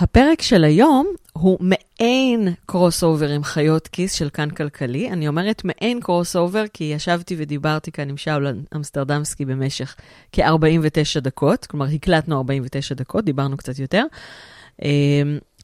[0.00, 5.10] הפרק של היום הוא מעין crossover עם חיות כיס של כאן כלכלי.
[5.10, 9.94] אני אומרת מעין crossover כי ישבתי ודיברתי כאן עם שאול אמסטרדמסקי במשך
[10.32, 14.04] כ-49 דקות, כלומר הקלטנו 49 דקות, דיברנו קצת יותר.
[14.82, 14.88] אמ,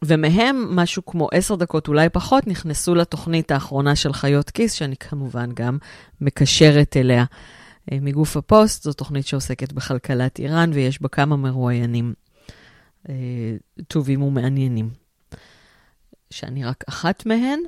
[0.04, 5.50] ומהם משהו כמו 10 דקות, אולי פחות, נכנסו לתוכנית האחרונה של חיות כיס, שאני כמובן
[5.54, 5.78] גם
[6.20, 7.24] מקשרת אליה.
[7.92, 12.14] אה, מגוף הפוסט, זו תוכנית שעוסקת בכלכלת איראן ויש בה כמה מרואיינים
[13.88, 14.90] טובים ומעניינים.
[16.30, 17.60] שאני רק אחת מהן,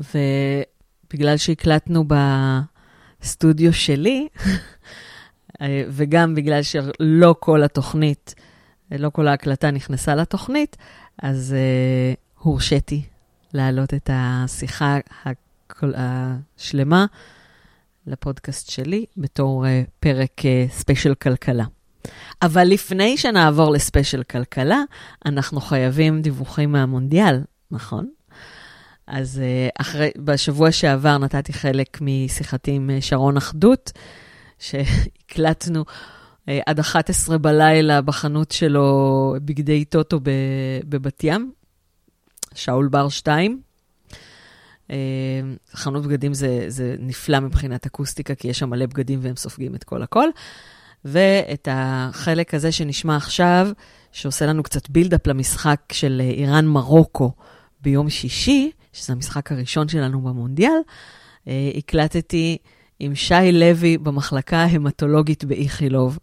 [0.00, 2.04] ובגלל שהקלטנו
[3.20, 4.28] בסטודיו שלי,
[5.60, 8.34] אה, וגם בגלל שלא כל התוכנית,
[8.90, 10.76] לא כל ההקלטה נכנסה לתוכנית,
[11.22, 13.02] אז uh, הורשיתי
[13.54, 17.06] להעלות את השיחה הכל, השלמה
[18.06, 19.68] לפודקאסט שלי בתור uh,
[20.00, 20.40] פרק
[20.70, 21.64] ספיישל uh, כלכלה.
[22.42, 24.82] אבל לפני שנעבור לספיישל כלכלה,
[25.26, 27.40] אנחנו חייבים דיווחים מהמונדיאל,
[27.70, 28.08] נכון?
[29.06, 33.92] אז uh, אחרי, בשבוע שעבר נתתי חלק משיחתי עם שרון אחדות,
[34.58, 40.20] שהקלטנו uh, עד 11 בלילה בחנות שלו בגדי טוטו
[40.88, 41.52] בבת ים,
[42.54, 43.60] שאול בר 2.
[44.88, 44.92] Uh,
[45.74, 49.84] חנות בגדים זה, זה נפלא מבחינת אקוסטיקה, כי יש שם מלא בגדים והם סופגים את
[49.84, 50.28] כל הכל.
[51.04, 53.68] ואת החלק הזה שנשמע עכשיו,
[54.12, 57.32] שעושה לנו קצת בילדאפ למשחק של איראן-מרוקו
[57.80, 60.80] ביום שישי, שזה המשחק הראשון שלנו במונדיאל,
[61.48, 62.58] אה, הקלטתי
[62.98, 66.18] עם שי לוי במחלקה ההמטולוגית באיכילוב.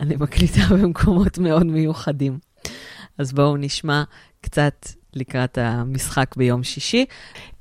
[0.00, 2.38] אני מקליטה במקומות מאוד מיוחדים.
[3.18, 4.02] אז בואו נשמע
[4.40, 7.04] קצת לקראת המשחק ביום שישי.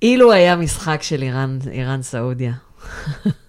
[0.01, 2.53] אילו היה משחק של איראן, איראן-סעודיה.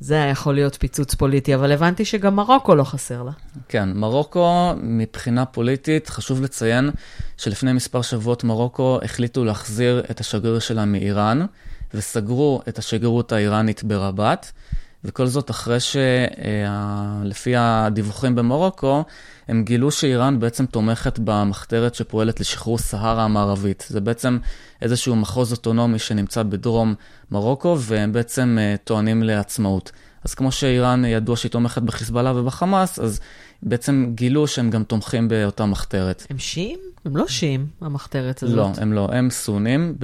[0.00, 3.30] זה היה יכול להיות פיצוץ פוליטי, אבל הבנתי שגם מרוקו לא חסר לה.
[3.68, 6.90] כן, מרוקו, מבחינה פוליטית, חשוב לציין
[7.36, 11.46] שלפני מספר שבועות מרוקו החליטו להחזיר את השגריר שלה מאיראן,
[11.94, 14.52] וסגרו את השגרירות האיראנית ברבת,
[15.04, 19.04] וכל זאת אחרי שלפי הדיווחים במרוקו,
[19.50, 23.86] הם גילו שאיראן בעצם תומכת במחתרת שפועלת לשחרור סהרה המערבית.
[23.88, 24.38] זה בעצם
[24.82, 26.94] איזשהו מחוז אוטונומי שנמצא בדרום
[27.30, 29.92] מרוקו, והם בעצם uh, טוענים לעצמאות.
[30.24, 33.20] אז כמו שאיראן ידוע שהיא תומכת בחיזבאללה ובחמאס, אז
[33.62, 36.26] בעצם גילו שהם גם תומכים באותה מחתרת.
[36.30, 36.78] הם שיעים?
[37.04, 38.56] הם לא שיעים, המחתרת הזאת.
[38.56, 39.94] לא, הם לא, הם סונים.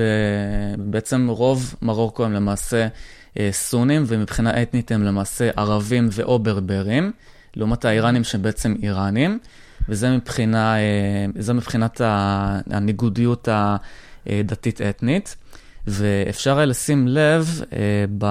[0.78, 2.88] בעצם רוב מרוקו הם למעשה
[3.38, 7.12] אה, סונים, ומבחינה אתנית הם למעשה ערבים ואו ברברים.
[7.56, 9.38] לעומת האיראנים שהם בעצם איראנים,
[9.88, 12.00] וזה מבחינה, אה, זה מבחינת
[12.70, 13.48] הניגודיות
[14.26, 15.36] הדתית-אתנית.
[15.86, 18.26] ואפשר לשים לב, אה, ב...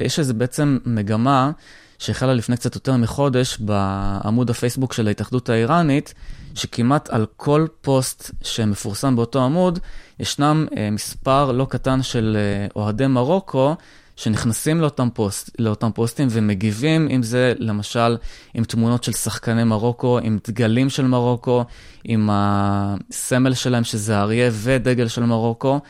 [0.00, 1.50] יש איזה בעצם מגמה
[1.98, 6.14] שהחלה לפני קצת יותר מחודש בעמוד הפייסבוק של ההתאחדות האיראנית,
[6.54, 9.78] שכמעט על כל פוסט שמפורסם באותו עמוד,
[10.20, 12.36] ישנם אה, מספר לא קטן של
[12.76, 13.76] אוהדי מרוקו
[14.18, 18.16] שנכנסים לאותם, פוסט, לאותם פוסטים ומגיבים, אם זה למשל
[18.54, 21.64] עם תמונות של שחקני מרוקו, עם דגלים של מרוקו,
[22.04, 25.80] עם הסמל שלהם שזה אריה ודגל של מרוקו.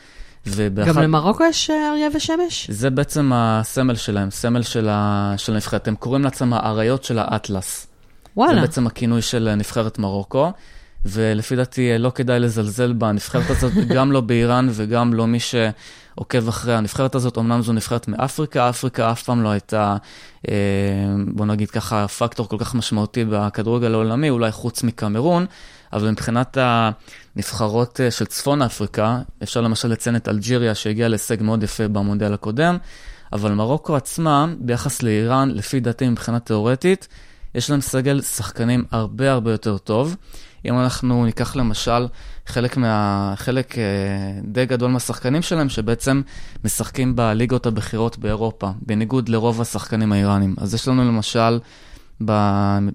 [0.47, 0.91] ובאחד...
[0.91, 2.69] גם למרוקו יש אה, אריה ושמש?
[2.69, 5.33] זה בעצם הסמל שלהם, סמל של, ה...
[5.37, 5.87] של הנבחרת.
[5.87, 7.87] הם קוראים לעצמם האריות של האטלס.
[8.37, 8.55] וואלה.
[8.55, 10.51] זה בעצם הכינוי של נבחרת מרוקו.
[11.05, 15.39] ולפי דעתי לא כדאי לזלזל בנבחרת הזאת, גם לא באיראן וגם לא מי
[16.19, 17.37] שעוקב אחרי הנבחרת הזאת.
[17.37, 19.97] אמנם זו נבחרת מאפריקה, אפריקה אף פעם לא הייתה,
[20.49, 20.53] אה,
[21.27, 25.45] בוא נגיד ככה, פקטור כל כך משמעותי בכדורגל העולמי, אולי חוץ מקמרון,
[25.93, 31.63] אבל מבחינת הנבחרות אה, של צפון אפריקה, אפשר למשל לציין את אלג'יריה שהגיעה להישג מאוד
[31.63, 32.77] יפה במונדיאל הקודם,
[33.33, 37.07] אבל מרוקו עצמה, ביחס לאיראן, לפי דעתי מבחינה תיאורטית,
[37.55, 40.15] יש להם סגל שחקנים הרבה הרבה יותר טוב.
[40.65, 42.07] אם אנחנו ניקח למשל
[42.49, 43.83] חלק, מה, חלק אה,
[44.43, 46.21] די גדול מהשחקנים שלהם, שבעצם
[46.65, 50.55] משחקים בליגות הבכירות באירופה, בניגוד לרוב השחקנים האיראנים.
[50.57, 51.59] אז יש לנו למשל,
[52.25, 52.31] ב,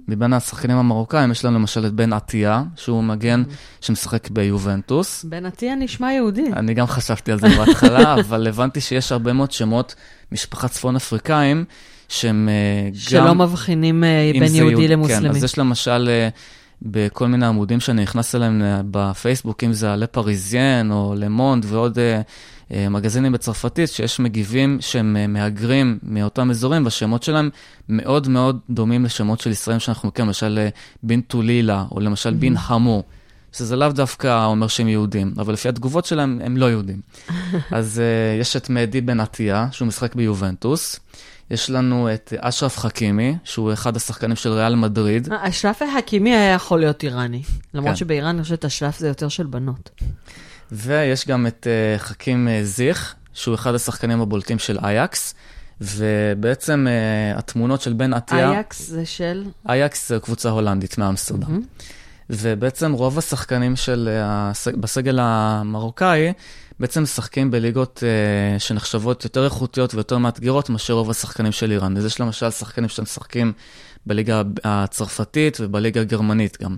[0.09, 3.43] מבין השחקנים המרוקאים, יש לנו למשל את בן עטיה, שהוא מגן
[3.81, 5.25] שמשחק ביובנטוס.
[5.25, 6.47] בן עטיה נשמע יהודי.
[6.57, 9.95] אני גם חשבתי על זה בהתחלה, אבל הבנתי שיש הרבה מאוד שמות
[10.33, 11.65] משפחת צפון אפריקאים,
[12.09, 13.27] שהם אה, שלא גם...
[13.27, 15.29] שלא מבחינים אה, בין יהודי יהוד, למוסלמי.
[15.29, 16.09] כן, אז יש למשל...
[16.85, 21.99] בכל מיני עמודים שאני נכנס אליהם אה, בפייסבוק, אם זה הלה פריזיין או למונד ועוד
[21.99, 27.51] uh, uh, מגזינים בצרפתית, שיש מגיבים שהם uh, מהגרים מאותם אזורים, והשמות שלהם
[27.89, 32.33] מאוד מאוד דומים לשמות של ישראלים שאנחנו מכירים, למשל uh, בין טולילה, או למשל mm-hmm.
[32.33, 33.03] בין חמו.
[33.53, 37.01] שזה לאו דווקא אומר שהם יהודים, אבל לפי התגובות שלהם, הם לא יהודים.
[37.71, 41.01] אז uh, יש את מדי בן עטיה, שהוא משחק ביובנטוס.
[41.51, 45.33] יש לנו את אשרף חכימי, שהוא אחד השחקנים של ריאל מדריד.
[45.33, 47.43] אה, אשרף חכימי היה יכול להיות איראני,
[47.75, 47.97] למרות כן.
[47.97, 49.91] שבאיראן אני חושבת אשרף זה יותר של בנות.
[50.73, 55.35] ויש גם את uh, חכים uh, זיך, שהוא אחד השחקנים הבולטים של אייקס,
[55.81, 58.51] ובעצם uh, התמונות של בן עטיה...
[58.51, 59.45] אייקס זה של?
[59.69, 61.57] אייקס זה קבוצה הולנדית מאמסטרדם.
[61.57, 61.83] Mm-hmm.
[62.31, 64.09] ובעצם רוב השחקנים של,
[64.67, 66.33] uh, בסגל המרוקאי,
[66.81, 71.97] בעצם משחקים בליגות uh, שנחשבות יותר איכותיות ויותר מאתגרות מאשר רוב השחקנים של איראן.
[71.97, 73.53] אז יש למשל שחקנים שמשחקים
[74.07, 76.77] בליגה הצרפתית ובליגה הגרמנית גם.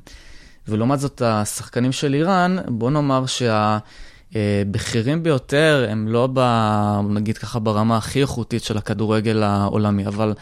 [0.68, 3.24] ולעומת זאת, השחקנים של איראן, בוא נאמר
[4.32, 6.40] שהבכירים ביותר הם לא, ב,
[7.08, 10.34] נגיד ככה, ברמה הכי איכותית של הכדורגל העולמי, אבל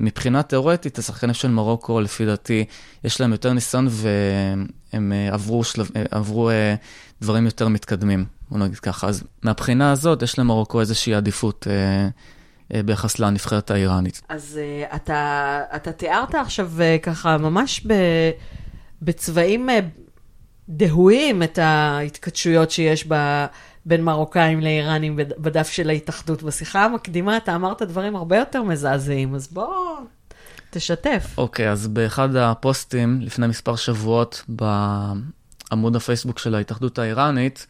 [0.00, 2.64] מבחינה תיאורטית, השחקנים של מרוקו, לפי דעתי,
[3.04, 6.74] יש להם יותר ניסיון והם אה, עברו, שלב, אה, עברו אה,
[7.22, 9.08] דברים יותר מתקדמים, בוא נגיד ככה.
[9.08, 11.66] אז מהבחינה הזאת, יש למרוקו איזושהי עדיפות.
[12.84, 14.22] ביחס לנבחרת האיראנית.
[14.28, 17.92] אז uh, אתה, אתה תיארת עכשיו uh, ככה ממש ב,
[19.02, 19.72] בצבעים uh,
[20.68, 23.14] דהויים את ההתכתשויות שיש ב,
[23.86, 26.42] בין מרוקאים לאיראנים בדף של ההתאחדות.
[26.42, 29.96] בשיחה המקדימה אתה אמרת דברים הרבה יותר מזעזעים, אז בוא
[30.70, 31.34] תשתף.
[31.38, 37.66] אוקיי, okay, אז באחד הפוסטים לפני מספר שבועות בעמוד הפייסבוק של ההתאחדות האיראנית,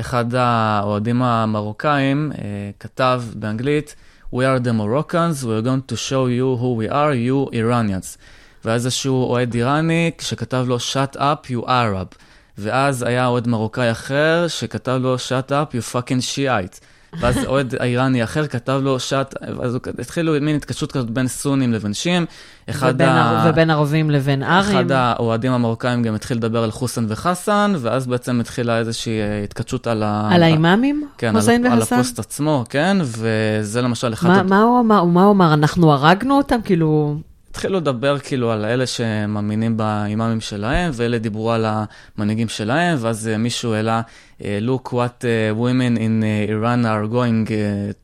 [0.00, 2.38] אחד האוהדים המרוקאים uh,
[2.80, 3.94] כתב באנגלית,
[4.32, 8.18] We are the Moroccans, we are going to show you who we are, you Iranians.
[8.64, 12.16] ואז איזשהו אוהד איראני שכתב לו, shut up, you Arab.
[12.58, 16.80] ואז היה אוהד מרוקאי אחר שכתב לו, shut up, you fucking shiite.
[17.20, 21.94] ואז אוהד איראני אחר כתב לו שאט, אז התחילו מין התקשרות כזאת בין סונים לבין
[21.94, 22.26] שיעים.
[22.68, 23.46] ובין, ה...
[23.48, 24.76] ובין ערבים לבין ארים.
[24.76, 29.86] אחד האוהדים המרוקאים גם התחיל לדבר על חוסן וחסן, ואז בעצם התחילה איזושהי אה, התקשרות
[29.86, 30.28] על ה...
[30.32, 31.08] על האימאמים?
[31.18, 34.28] כן, על, על הפוסט עצמו, כן, וזה למשל אחד...
[34.28, 35.04] מה, מה הוא אמר?
[35.04, 35.54] מה הוא אמר?
[35.54, 36.60] אנחנו הרגנו אותם?
[36.64, 37.16] כאילו...
[37.54, 43.38] התחילו לדבר כאילו על אלה שמאמינים באימאמים שלהם, ואלה דיברו על המנהיגים שלהם, ואז אה,
[43.38, 44.02] מישהו העלה,
[44.44, 47.50] אה, look what uh, women in Iran are going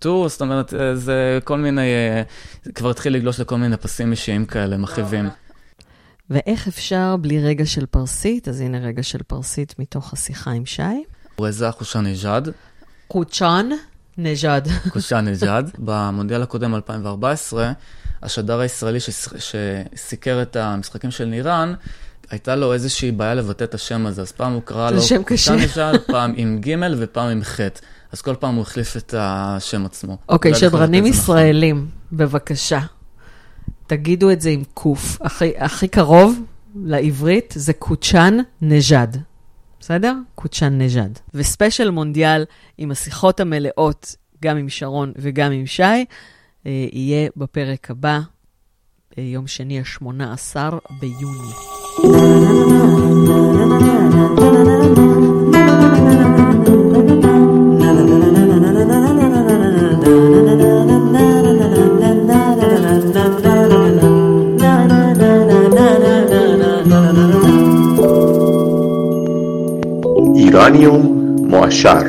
[0.04, 1.90] to, זאת אומרת, זה כל מיני,
[2.74, 5.28] כבר התחיל לגלוש לכל מיני פסים אישיים כאלה, מכאיבים.
[6.30, 8.48] ואיך אפשר בלי רגע של פרסית?
[8.48, 10.82] אז הנה רגע של פרסית מתוך השיחה עם שי.
[11.40, 12.48] רזה חושן נג'אד.
[13.12, 13.70] חושן
[14.22, 14.68] נג'אד.
[14.92, 15.70] חושן נג'אד.
[15.78, 17.72] במונדיאל הקודם, 2014,
[18.22, 18.98] השדר הישראלי
[19.38, 21.74] שסיקר את המשחקים של נירן,
[22.30, 25.54] הייתה לו איזושהי בעיה לבטא את השם הזה, אז פעם הוא קרא לו שם קשה.
[26.06, 27.60] פעם עם ג' ופעם עם ח',
[28.12, 30.18] אז כל פעם הוא החליף את השם עצמו.
[30.28, 32.80] אוקיי, שדרנים ישראלים, בבקשה,
[33.86, 35.18] תגידו את זה עם קוף.
[35.20, 36.40] הכי, הכי קרוב
[36.84, 39.16] לעברית זה קוצ'אן נז'אד.
[39.80, 40.14] בסדר?
[40.34, 41.18] קוצ'אן נז'אד.
[41.34, 42.44] וספיישל מונדיאל
[42.78, 45.82] עם השיחות המלאות, גם עם שרון וגם עם שי.
[45.82, 48.20] אה, יהיה בפרק הבא,
[49.18, 50.56] אה, יום שני ה-18
[51.00, 51.52] ביוני.
[70.50, 72.02] איראניום מועשר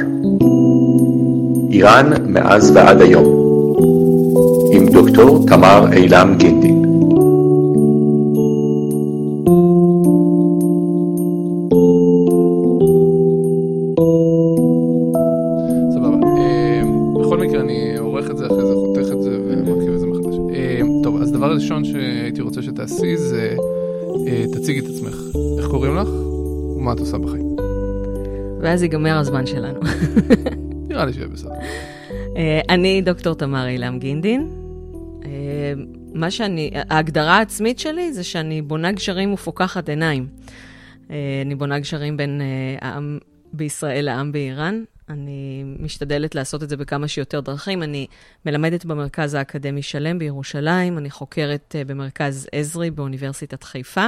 [1.72, 3.26] איראן מאז ועד היום
[4.72, 6.81] עם דוקטור תמר אילם גינדין.
[28.72, 29.80] ואז ייגמר הזמן שלנו.
[30.90, 31.52] נראה לי שיהיה בסדר.
[32.70, 34.50] אני דוקטור תמר אילם גינדין,
[36.14, 40.28] מה שאני, ההגדרה העצמית שלי זה שאני בונה גשרים ופוקחת עיניים.
[41.12, 43.18] אה, אני בונה גשרים בין אה, העם
[43.54, 44.84] בישראל לעם באיראן.
[45.12, 47.84] אני משתדלת לעשות את זה בכמה שיותר דרכים.
[47.84, 48.08] אני
[48.46, 54.08] מלמדת במרכז האקדמי שלם בירושלים, אני חוקרת אה, במרכז עזרי באוניברסיטת חיפה.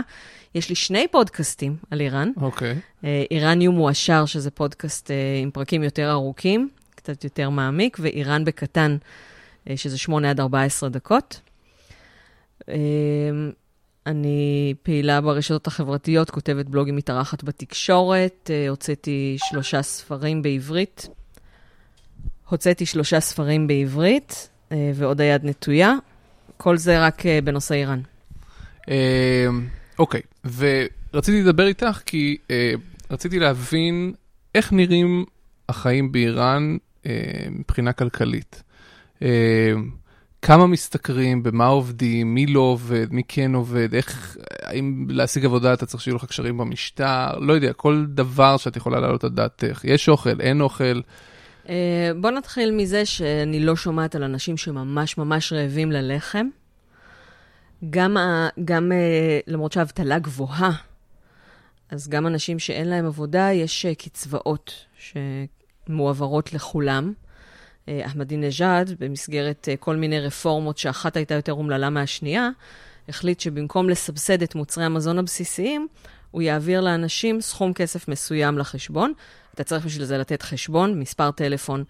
[0.55, 2.31] יש לי שני פודקאסטים על איראן.
[2.41, 2.71] אוקיי.
[2.73, 3.05] Okay.
[3.31, 8.97] איראניום מועשר, שזה פודקאסט עם פרקים יותר ארוכים, קצת יותר מעמיק, ואיראן בקטן,
[9.75, 11.41] שזה 8 עד 14 דקות.
[14.05, 21.07] אני פעילה ברשתות החברתיות, כותבת בלוגים, מתארחת בתקשורת, אה, הוצאתי שלושה ספרים בעברית.
[22.49, 25.93] הוצאתי שלושה ספרים בעברית, אה, ועוד היד נטויה.
[26.57, 28.01] כל זה רק אה, בנושא איראן.
[29.99, 30.21] אוקיי,
[30.57, 32.37] ורציתי לדבר איתך כי
[33.11, 34.13] רציתי להבין
[34.55, 35.25] איך נראים
[35.69, 36.77] החיים באיראן
[37.51, 38.63] מבחינה כלכלית.
[40.45, 45.85] כמה משתכרים, במה עובדים, מי לא עובד, מי כן עובד, איך, האם להשיג עבודה אתה
[45.85, 49.81] צריך שיהיו לך קשרים במשטר, לא יודע, כל דבר שאת יכולה להעלות על דעתך.
[49.83, 51.01] יש אוכל, אין אוכל.
[51.63, 51.69] Uh,
[52.21, 56.47] בוא נתחיל מזה שאני לא שומעת על אנשים שממש ממש רעבים ללחם.
[57.89, 58.17] גם,
[58.65, 60.71] גם uh, למרות שהאבטלה גבוהה,
[61.89, 64.85] אז גם אנשים שאין להם עבודה, יש uh, קצבאות
[65.87, 67.13] שמועברות לכולם.
[67.89, 72.49] אחמדינג'אד, במסגרת כל מיני רפורמות שאחת הייתה יותר אומללה מהשנייה,
[73.09, 75.87] החליט שבמקום לסבסד את מוצרי המזון הבסיסיים,
[76.31, 79.13] הוא יעביר לאנשים סכום כסף מסוים לחשבון.
[79.53, 81.83] אתה צריך בשביל זה לתת חשבון, מספר טלפון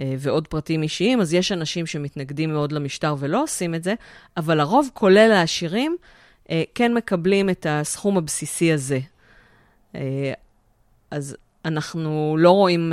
[0.00, 3.94] אה, ועוד פרטים אישיים, אז יש אנשים שמתנגדים מאוד למשטר ולא עושים את זה,
[4.36, 5.96] אבל הרוב, כולל העשירים,
[6.50, 8.98] אה, כן מקבלים את הסכום הבסיסי הזה.
[9.94, 10.32] אה,
[11.10, 12.92] אז אנחנו לא רואים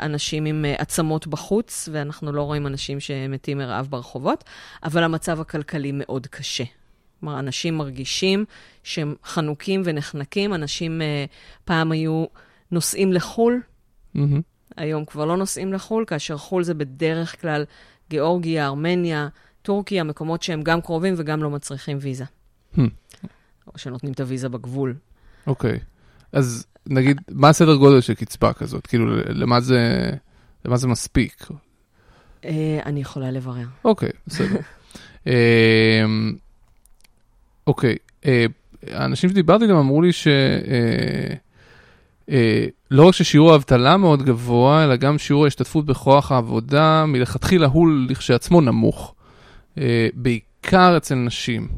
[0.00, 4.44] אנשים עם עצמות בחוץ, ואנחנו לא רואים אנשים שמתים מרעב ברחובות,
[4.84, 6.64] אבל המצב הכלכלי מאוד קשה.
[7.20, 8.44] כלומר, אנשים מרגישים
[8.82, 10.54] שהם חנוקים ונחנקים.
[10.54, 11.30] אנשים uh,
[11.64, 12.24] פעם היו
[12.70, 13.60] נוסעים לחו"ל,
[14.16, 14.20] mm-hmm.
[14.76, 17.64] היום כבר לא נוסעים לחו"ל, כאשר חו"ל זה בדרך כלל
[18.10, 19.28] גיאורגיה, ארמניה,
[19.62, 22.24] טורקיה, מקומות שהם גם קרובים וגם לא מצריכים ויזה.
[22.76, 22.80] Hmm.
[23.66, 24.94] או שנותנים את הוויזה בגבול.
[25.46, 25.76] אוקיי.
[25.76, 25.80] Okay.
[26.32, 28.86] אז נגיד, מה הסדר גודל של קצבה כזאת?
[28.86, 30.10] כאילו, למה זה,
[30.64, 31.46] למה זה מספיק?
[32.42, 32.46] Uh,
[32.86, 33.66] אני יכולה לברר.
[33.84, 34.60] אוקיי, okay, בסדר.
[35.24, 35.28] uh,
[37.66, 37.96] אוקיי,
[38.26, 38.46] אה,
[38.90, 41.34] האנשים שדיברתי איתם אמרו לי אה,
[42.30, 48.60] אה, רק ששיעור האבטלה מאוד גבוה, אלא גם שיעור ההשתתפות בכוח העבודה מלכתחילה הוא לכשעצמו
[48.60, 49.14] נמוך,
[50.14, 51.68] בעיקר אצל נשים.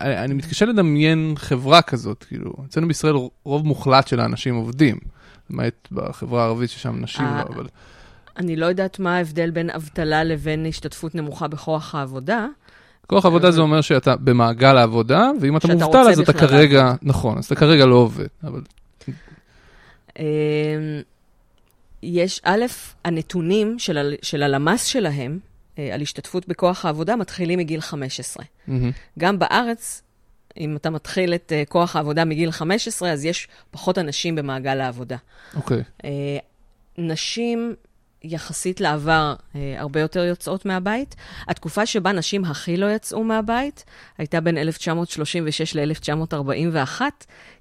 [0.00, 3.14] אני מתקשה לדמיין חברה כזאת, כאילו, אצלנו בישראל
[3.44, 4.98] רוב מוחלט של האנשים עובדים,
[5.50, 7.66] למעט בחברה הערבית ששם נשים לא, אבל...
[8.36, 12.46] אני לא יודעת מה ההבדל בין אבטלה לבין השתתפות נמוכה בכוח העבודה.
[13.06, 17.44] כוח עבודה זה אומר שאתה במעגל העבודה, ואם אתה מובטל אז אתה כרגע, נכון, אז
[17.44, 18.26] אתה כרגע לא עובד.
[18.44, 18.60] אבל...
[20.18, 20.24] אמ,
[22.02, 22.64] יש, א',
[23.04, 25.45] הנתונים של, של הלמ"ס שלהם, אה,
[25.92, 28.44] על השתתפות בכוח העבודה, מתחילים מגיל 15.
[28.44, 28.72] Mm-hmm.
[29.18, 30.02] גם בארץ,
[30.56, 35.16] אם אתה מתחיל את uh, כוח העבודה מגיל 15, אז יש פחות אנשים במעגל העבודה.
[35.54, 35.78] אוקיי.
[35.78, 36.02] Okay.
[36.02, 36.06] Uh,
[36.98, 37.74] נשים
[38.24, 41.14] יחסית לעבר אה, הרבה יותר יוצאות מהבית.
[41.48, 43.84] התקופה שבה נשים הכי לא יצאו מהבית
[44.18, 47.00] הייתה בין 1936 ל-1941,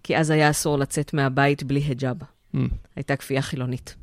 [0.03, 2.17] כי אז היה אסור לצאת מהבית בלי היג'אב.
[2.21, 2.57] Mm.
[2.95, 3.95] הייתה כפייה חילונית.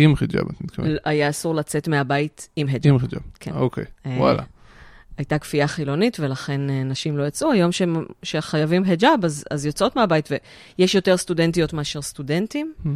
[0.00, 1.00] עם היג'אב, את מתכוונת?
[1.04, 2.92] היה אסור לצאת מהבית עם היג'אב.
[2.92, 3.52] עם היג'אב, כן.
[3.52, 4.42] אוקיי, אה, וואלה.
[5.20, 7.52] הייתה כפייה חילונית, ולכן אה, נשים לא יצאו.
[7.52, 7.70] היום
[8.22, 10.28] שחייבים היג'אב, אז, אז יוצאות מהבית,
[10.78, 12.72] ויש יותר סטודנטיות מאשר סטודנטים.
[12.84, 12.88] Mm.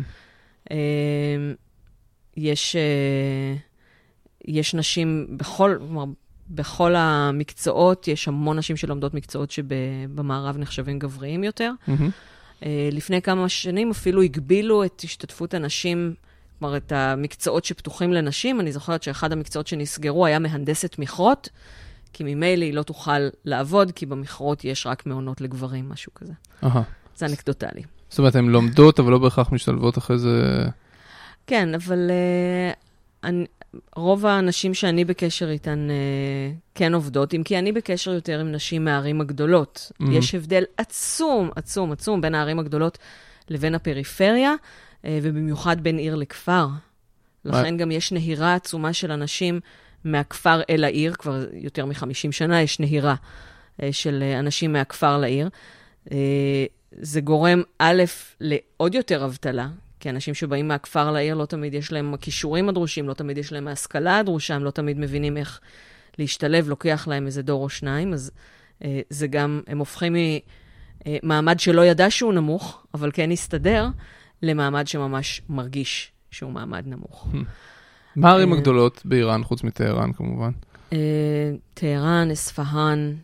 [0.71, 0.77] אה,
[2.37, 3.55] יש, אה,
[4.45, 6.05] יש נשים בכל, כלומר,
[6.51, 11.73] בכל המקצועות, יש המון נשים שלומדות מקצועות שבמערב נחשבים גבריים יותר.
[11.89, 12.67] Mm-hmm.
[12.93, 16.15] לפני כמה שנים אפילו הגבילו את השתתפות הנשים,
[16.65, 18.61] כלומר, את המקצועות שפתוחים לנשים.
[18.61, 21.49] אני זוכרת שאחד המקצועות שנסגרו היה מהנדסת מכרות,
[22.13, 26.33] כי ממילא היא לא תוכל לעבוד, כי במכרות יש רק מעונות לגברים, משהו כזה.
[26.63, 26.79] Uh-huh.
[27.17, 27.83] זה אנקדוטלי.
[28.09, 30.67] זאת אומרת, הן לומדות, אבל לא בהכרח משתלבות אחרי זה...
[31.47, 32.77] כן, אבל uh,
[33.25, 33.47] אני,
[33.97, 38.85] רוב האנשים שאני בקשר איתן uh, כן עובדות, אם כי אני בקשר יותר עם נשים
[38.85, 39.93] מהערים הגדולות.
[39.93, 40.11] Mm-hmm.
[40.13, 42.99] יש הבדל עצום, עצום, עצום בין הערים הגדולות
[43.49, 44.55] לבין הפריפריה,
[45.09, 46.67] ובמיוחד בין עיר לכפר.
[47.45, 49.61] לכן גם יש נהירה עצומה של אנשים
[50.05, 55.49] מהכפר אל העיר, כבר יותר מ-50 שנה יש נהירה uh, של אנשים מהכפר לעיר.
[57.01, 58.03] זה גורם, א',
[58.41, 59.69] לעוד יותר אבטלה,
[60.01, 63.69] כי אנשים שבאים מהכפר לעיר, לא תמיד יש להם הכישורים הדרושים, לא תמיד יש להם
[63.69, 65.61] ההשכלה הדרושה, הם לא תמיד מבינים איך
[66.19, 68.31] להשתלב, לוקח להם איזה דור או שניים, אז
[68.85, 70.17] אה, זה גם, הם הופכים
[71.07, 73.89] ממעמד שלא ידע שהוא נמוך, אבל כן הסתדר,
[74.43, 77.29] למעמד שממש מרגיש שהוא מעמד נמוך.
[78.17, 80.51] מה הערים אה, הגדולות באיראן, חוץ מטהרן כמובן?
[80.93, 83.15] אה, טהרן, אספהאן,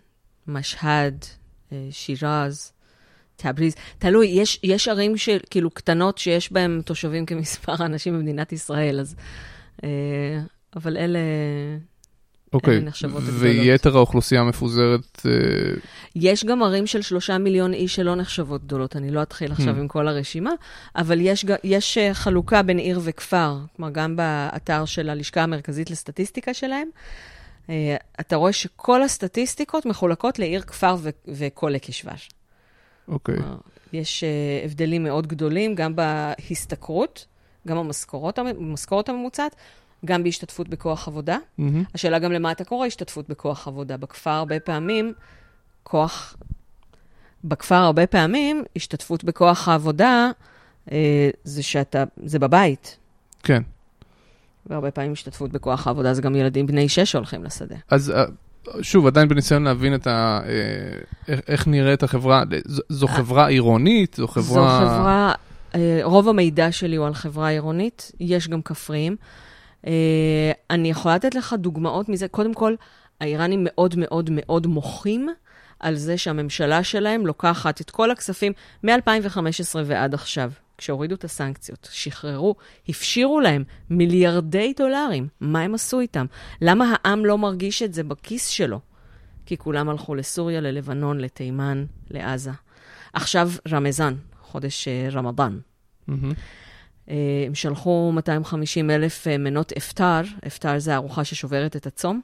[0.47, 1.25] משהד,
[1.73, 2.73] אה, שירז.
[3.37, 5.15] תבריז, תלוי, יש, יש ערים
[5.51, 9.17] כאילו קטנות שיש בהן תושבים כמספר האנשים במדינת ישראל, אז...
[9.85, 10.41] אה,
[10.77, 11.19] אבל אלה...
[12.53, 12.85] אוקיי.
[13.39, 15.23] ויתר האוכלוסייה מפוזרת...
[15.27, 15.31] אה...
[16.17, 19.79] יש גם ערים של שלושה מיליון איש שלא נחשבות גדולות, אני לא אתחיל עכשיו hmm.
[19.79, 20.51] עם כל הרשימה,
[20.97, 26.55] אבל יש, יש אה, חלוקה בין עיר וכפר, כלומר, גם באתר של הלשכה המרכזית לסטטיסטיקה
[26.55, 26.89] שלהם.
[27.71, 30.97] אה, אתה רואה שכל הסטטיסטיקות מחולקות לעיר, כפר
[31.29, 32.31] וכל הקשבש.
[33.09, 33.37] אוקיי.
[33.37, 33.43] Okay.
[33.93, 34.25] יש
[34.65, 37.27] הבדלים מאוד גדולים, גם בהשתכרות,
[37.69, 37.77] גם
[38.59, 39.57] במשכורות הממוצעת,
[40.05, 41.39] גם בהשתתפות בכוח עבודה.
[41.39, 41.63] Mm-hmm.
[41.95, 43.97] השאלה גם למה אתה קורא השתתפות בכוח עבודה.
[43.97, 45.13] בכפר הרבה פעמים,
[45.83, 46.37] כוח...
[47.45, 50.31] בכפר הרבה פעמים, השתתפות בכוח העבודה
[50.93, 52.97] אה, זה שאתה, זה בבית.
[53.43, 53.63] כן.
[54.67, 57.77] והרבה פעמים השתתפות בכוח העבודה זה גם ילדים בני שש שהולכים לשדה.
[57.91, 58.25] אז אה,
[58.83, 60.41] שוב, עדיין בניסיון להבין את ה...
[60.47, 60.51] אה,
[61.29, 64.15] איך, איך נראית החברה, זו, זו אה, חברה עירונית?
[64.15, 64.45] זו חברה...
[64.45, 65.33] זו חברה,
[66.03, 69.17] רוב המידע שלי הוא על חברה עירונית, יש גם כפריים.
[70.71, 72.29] אני יכולה לתת לך דוגמאות מזה.
[72.29, 72.75] קודם כל,
[73.21, 75.29] האיראנים מאוד מאוד מאוד מוחים
[75.81, 78.53] על זה שהממשלה שלהם לוקחת את כל הכספים
[78.85, 80.53] מ-2015 ועד עכשיו.
[80.79, 82.55] כשהורידו את הסנקציות, שחררו,
[82.89, 85.29] הפשירו להם מיליארדי דולרים.
[85.41, 86.27] מה הם עשו איתם?
[86.61, 88.81] למה העם לא מרגיש את זה בכיס שלו?
[89.47, 92.51] כי כולם הלכו לסוריה, ללבנון, לתימן, לעזה.
[93.13, 95.59] עכשיו רמזן, חודש uh, רמדאן.
[96.09, 96.13] Mm-hmm.
[97.11, 97.13] Uh,
[97.47, 102.21] הם שלחו 250 אלף uh, מנות אפטר, אפטר זה ארוחה ששוברת את הצום.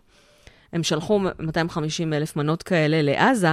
[0.72, 3.48] הם שלחו 250 אלף מנות כאלה לעזה,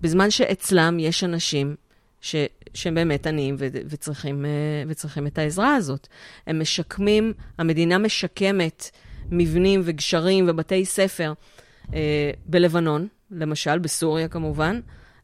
[0.00, 1.74] בזמן שאצלם יש אנשים
[2.20, 2.36] ש,
[2.74, 4.50] שהם באמת עניים ו, וצריכים, אה,
[4.88, 6.08] וצריכים את העזרה הזאת.
[6.46, 8.90] הם משקמים, המדינה משקמת
[9.30, 11.32] מבנים וגשרים ובתי ספר
[11.94, 14.80] אה, בלבנון, למשל, בסוריה כמובן,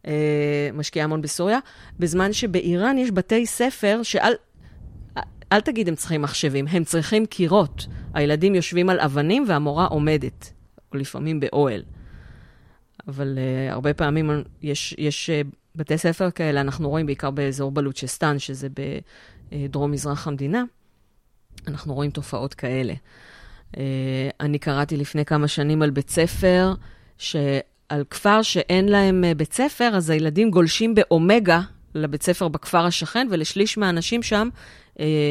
[0.07, 1.59] אה, משקיעה המון בסוריה,
[1.99, 4.33] בזמן שבאיראן יש בתי ספר שאל...
[5.55, 7.87] אל תגיד הם צריכים מחשבים, הם צריכים קירות.
[8.15, 10.53] הילדים יושבים על אבנים והמורה עומדת,
[10.93, 11.83] או לפעמים באוהל.
[13.09, 14.31] אבל uh, הרבה פעמים
[14.63, 18.69] יש, יש uh, בתי ספר כאלה אנחנו רואים בעיקר באזור בלוצ'סטן, שזה
[19.53, 20.65] בדרום-מזרח המדינה,
[21.69, 22.95] אנחנו רואים תופעות כאלה.
[23.77, 23.83] אה,
[24.41, 26.75] אני קראתי לפני כמה שנים על בית ספר,
[27.19, 31.61] שעל כפר שאין להם אה, בית ספר, אז הילדים גולשים באומגה
[31.95, 34.61] לבית ספר בכפר השכן, ולשליש מהאנשים שם אה,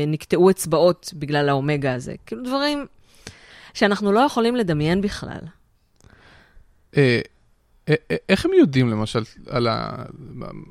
[0.08, 2.16] נקטעו אצבעות בגלל האומגה הזה.
[2.26, 2.86] כאילו דברים
[3.74, 5.40] שאנחנו לא יכולים לדמיין בכלל.
[8.30, 10.06] איך הם יודעים למשל על ה...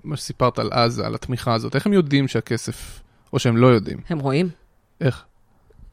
[0.05, 3.01] מה שסיפרת על עזה, על התמיכה הזאת, איך הם יודעים שהכסף,
[3.33, 3.99] או שהם לא יודעים?
[4.09, 4.49] הם רואים.
[5.01, 5.25] איך?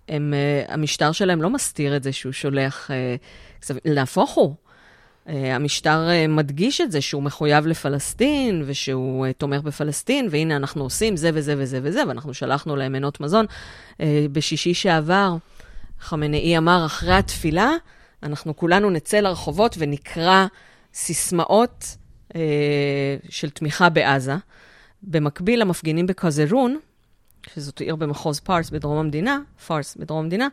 [0.08, 0.34] הם,
[0.68, 2.90] המשטר שלהם לא מסתיר את זה שהוא שולח
[3.86, 4.56] להפוך הוא.
[5.30, 10.84] Uh, המשטר uh, מדגיש את זה שהוא מחויב לפלסטין, ושהוא uh, תומך בפלסטין, והנה אנחנו
[10.84, 13.46] עושים זה וזה וזה וזה, ואנחנו שלחנו להם מנות מזון.
[14.32, 15.36] בשישי שעבר,
[16.00, 17.72] חמנאי אמר, אחרי התפילה,
[18.24, 20.46] אנחנו כולנו נצא לרחובות ונקרא
[20.94, 21.98] סיסמאות
[22.36, 24.36] אה, של תמיכה בעזה.
[25.04, 26.80] במקביל למפגינים בקזרון,
[27.54, 30.48] שזאת עיר במחוז פארס בדרום המדינה, פארס בדרום המדינה,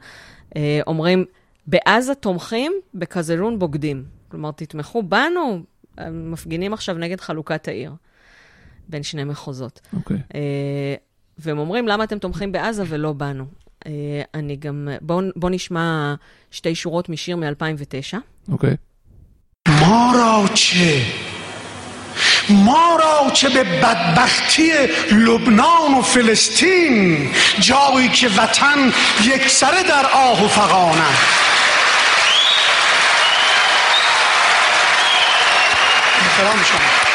[0.56, 1.24] אה, אומרים,
[1.66, 4.15] בעזה תומכים, בקזרון בוגדים.
[4.27, 5.63] כלומר, תתמכו בנו,
[6.11, 7.93] מפגינים עכשיו נגד חלוקת העיר
[8.87, 9.81] בין שני מחוזות.
[9.93, 10.17] אוקיי.
[10.17, 10.35] Okay.
[10.35, 10.95] אה,
[11.37, 13.45] והם אומרים, למה אתם תומכים בעזה ולא בנו?
[13.87, 16.15] אה, אני גם, בואו בוא נשמע
[16.51, 18.17] שתי שורות משיר מ-2009.
[18.51, 18.73] אוקיי.
[18.73, 18.91] Okay.
[19.69, 21.01] ما را چه
[22.49, 24.71] ما را چه به بدبختی
[25.11, 27.29] لبنان و فلسطین
[27.59, 31.44] جایی که وطن یک سره در آه و فقان است
[36.36, 37.06] شما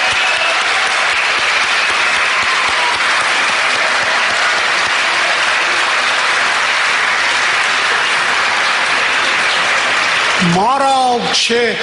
[10.56, 11.78] ما را چه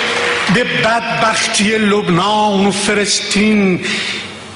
[0.55, 3.81] به بدبختی لبنان و فلسطین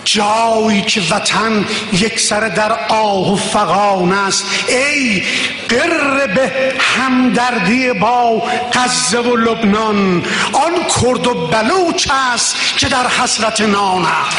[0.08, 5.24] جایی که وطن یک سر در آه و فقان است ای
[5.70, 13.62] قر به همدردی با غزه و لبنان آن کرد و بلوچ است که در حسرت
[13.62, 14.38] نان است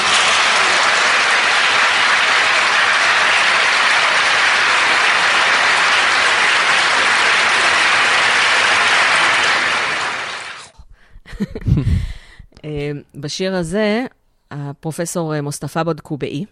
[12.65, 14.09] אה, בשיר הזה,
[14.54, 16.46] הפרופסור מוסטפא בדקובאי,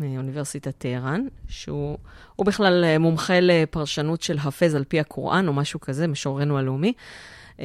[0.00, 1.98] מאוניברסיטת טהרן, שהוא
[2.40, 6.92] בכלל אה, מומחה לפרשנות של חפז על פי הקוראן, או משהו כזה, משוררנו הלאומי.
[7.56, 7.58] Uh,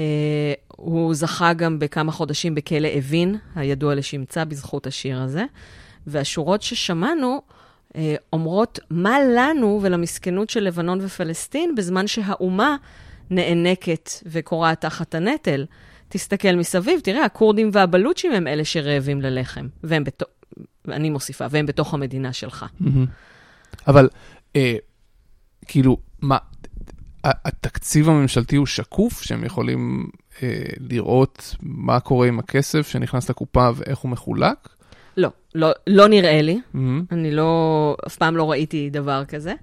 [0.68, 5.44] הוא זכה גם בכמה חודשים בכלא אבין, הידוע לשמצה בזכות השיר הזה.
[6.08, 7.42] והשורות ששמענו
[7.90, 7.96] uh,
[8.34, 12.76] אומרות מה לנו ולמסכנות של לבנון ופלסטין, בזמן שהאומה
[13.30, 15.66] נאנקת וכורעת תחת הנטל.
[16.12, 20.30] תסתכל מסביב, תראה, הכורדים והבלוצ'ים הם אלה שרעבים ללחם, והם בתוך,
[20.88, 22.66] אני מוסיפה, והם בתוך המדינה שלך.
[23.88, 24.10] אבל,
[24.56, 24.76] אה,
[25.66, 26.38] כאילו, מה,
[27.24, 30.10] התקציב הממשלתי הוא שקוף, שהם יכולים
[30.44, 34.70] אה, לראות מה קורה עם הכסף שנכנס לקופה ואיך הוא מחולק?
[35.18, 36.60] לא, לא, לא נראה לי.
[36.76, 36.78] Mm-hmm.
[37.12, 39.54] אני לא, אף פעם לא ראיתי דבר כזה.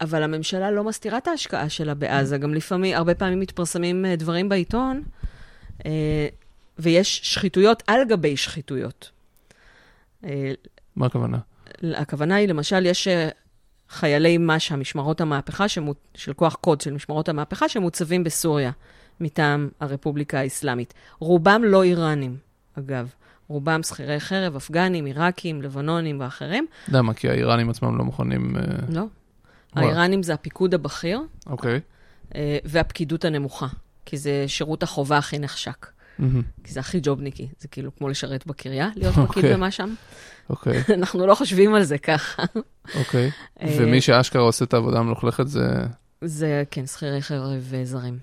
[0.00, 2.38] אבל הממשלה לא מסתירה את ההשקעה שלה בעזה.
[2.38, 5.02] גם לפעמים, הרבה פעמים מתפרסמים דברים בעיתון,
[6.78, 9.10] ויש שחיתויות על גבי שחיתויות.
[10.96, 11.38] מה הכוונה?
[11.82, 13.08] הכוונה היא, למשל, יש
[13.88, 18.70] חיילי מש"א, משמרות המהפכה, שמו, של כוח קוד של משמרות המהפכה, שמוצבים בסוריה
[19.20, 20.94] מטעם הרפובליקה האסלאמית.
[21.18, 22.36] רובם לא איראנים,
[22.78, 23.12] אגב.
[23.48, 26.66] רובם שכירי חרב, אפגנים, עיראקים, לבנונים ואחרים.
[26.88, 27.14] למה?
[27.14, 28.56] כי האיראנים עצמם לא מוכנים...
[28.56, 29.04] אה, לא.
[29.74, 31.20] האיראנים זה הפיקוד הבכיר.
[31.46, 31.80] אוקיי.
[32.34, 33.66] אה, והפקידות הנמוכה,
[34.06, 35.86] כי זה שירות החובה הכי נחשק.
[36.64, 39.54] כי זה הכי ג'ובניקי, זה כאילו כמו לשרת בקריה, להיות פקיד אוקיי.
[39.54, 39.94] במה שם.
[40.50, 40.82] אוקיי.
[40.98, 42.42] אנחנו לא חושבים על זה ככה.
[42.94, 43.30] אוקיי.
[43.62, 45.68] אה, ומי שאשכרה עושה את העבודה המלוכלכת זה...
[46.24, 48.18] זה, כן, שכירי חרב זרים.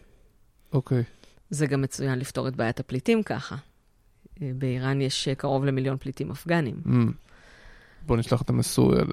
[0.74, 1.04] אוקיי.
[1.50, 3.56] זה גם מצוין לפתור את בעיית הפליטים ככה.
[4.42, 6.76] אה, באיראן יש קרוב למיליון פליטים אפגנים.
[6.86, 6.90] Mm.
[8.08, 9.04] בוא נשלח אותם לסוריה.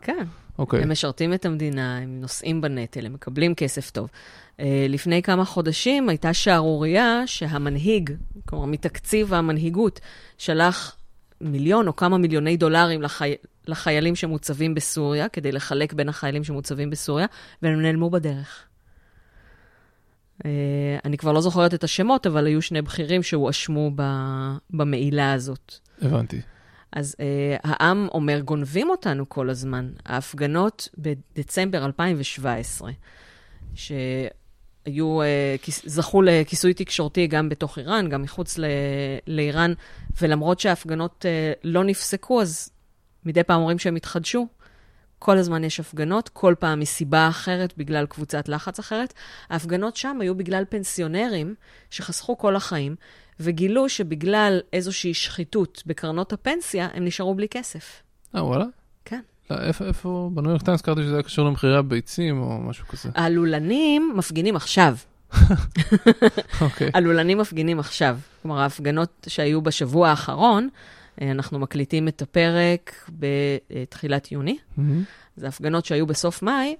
[0.00, 0.24] כן.
[0.58, 0.82] אוקיי.
[0.82, 4.08] הם משרתים את המדינה, הם נושאים בנטל, הם מקבלים כסף טוב.
[4.08, 8.10] Uh, לפני כמה חודשים הייתה שערורייה שהמנהיג,
[8.44, 10.00] כלומר מתקציב המנהיגות,
[10.38, 10.96] שלח
[11.40, 13.34] מיליון או כמה מיליוני דולרים לחי...
[13.66, 17.26] לחיילים שמוצבים בסוריה, כדי לחלק בין החיילים שמוצבים בסוריה,
[17.62, 18.64] והם נעלמו בדרך.
[20.38, 20.44] Uh,
[21.04, 23.90] אני כבר לא זוכרת את השמות, אבל היו שני בכירים שהואשמו
[24.70, 25.74] במעילה הזאת.
[26.02, 26.40] הבנתי.
[26.92, 29.90] אז uh, העם אומר, גונבים אותנו כל הזמן.
[30.06, 32.90] ההפגנות בדצמבר 2017,
[33.74, 38.58] שהיו, uh, זכו לכיסוי תקשורתי גם בתוך איראן, גם מחוץ
[39.26, 39.72] לאיראן,
[40.20, 42.70] ולמרות שההפגנות uh, לא נפסקו, אז
[43.24, 44.46] מדי פעם אומרים שהם התחדשו.
[45.18, 49.14] כל הזמן יש הפגנות, כל פעם מסיבה אחרת, בגלל קבוצת לחץ אחרת.
[49.50, 51.54] ההפגנות שם היו בגלל פנסיונרים
[51.90, 52.96] שחסכו כל החיים,
[53.42, 58.02] וגילו שבגלל איזושהי שחיתות בקרנות הפנסיה, הם נשארו בלי כסף.
[58.34, 58.64] אה, וואלה?
[59.04, 59.20] כן.
[59.50, 63.10] לא, איפה, איפה, בניו יורק טיימס קראתי שזה היה קשור למחירי הביצים או משהו כזה.
[63.14, 64.96] הלולנים מפגינים עכשיו.
[66.60, 66.90] אוקיי.
[66.94, 68.18] הלולנים מפגינים עכשיו.
[68.42, 70.68] כלומר, ההפגנות שהיו בשבוע האחרון,
[71.22, 74.58] אה, אנחנו מקליטים את הפרק בתחילת יוני.
[74.78, 74.82] Mm-hmm.
[75.36, 76.76] זה הפגנות שהיו בסוף מאי,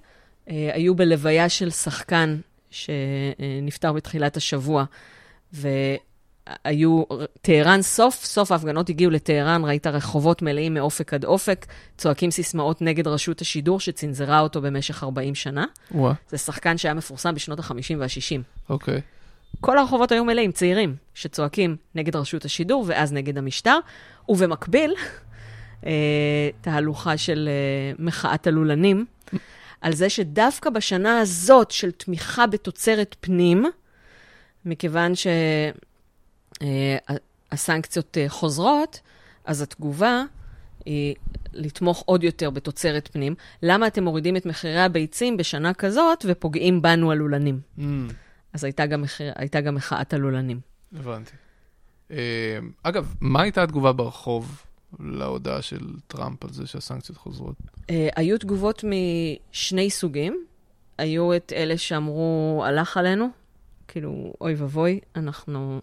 [0.49, 2.37] אה, היו בלוויה של שחקן
[2.69, 4.85] שנפטר בתחילת השבוע.
[6.65, 7.03] והיו,
[7.41, 11.65] טהרן, סוף סוף ההפגנות הגיעו לטהרן, ראית רחובות מלאים מאופק עד אופק,
[11.97, 15.65] צועקים סיסמאות נגד רשות השידור שצנזרה אותו במשך 40 שנה.
[15.91, 16.13] וואו.
[16.29, 18.41] זה שחקן שהיה מפורסם בשנות ה-50 וה-60.
[18.69, 19.01] אוקיי.
[19.61, 23.77] כל הרחובות היו מלאים, צעירים, שצועקים נגד רשות השידור ואז נגד המשטר,
[24.29, 24.93] ובמקביל,
[25.85, 29.05] אה, תהלוכה של אה, מחאת הלולנים,
[29.81, 33.65] על זה שדווקא בשנה הזאת של תמיכה בתוצרת פנים,
[34.65, 35.92] מכיוון שהסנקציות
[36.63, 38.99] אה, חוזרות,
[39.45, 40.23] אז התגובה
[40.85, 41.15] היא
[41.53, 43.35] לתמוך עוד יותר בתוצרת פנים.
[43.63, 47.59] למה אתם מורידים את מחירי הביצים בשנה כזאת ופוגעים בנו הלולנים?
[47.77, 47.81] Mm.
[48.53, 50.59] אז הייתה גם, מחיר, הייתה גם מחאת הלולנים.
[50.95, 51.31] הבנתי.
[52.11, 54.63] אה, אגב, מה הייתה התגובה ברחוב
[54.99, 57.55] להודעה של טראמפ על זה שהסנקציות חוזרות?
[57.89, 60.45] אה, היו תגובות משני סוגים.
[60.97, 63.29] היו את אלה שאמרו, הלך עלינו,
[63.87, 65.81] כאילו, אוי ואבוי, אנחנו...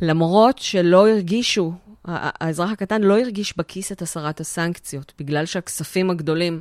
[0.00, 1.72] למרות שלא הרגישו,
[2.04, 6.60] האזרח הקטן לא הרגיש בכיס את הסרת הסנקציות, בגלל שהכספים הגדולים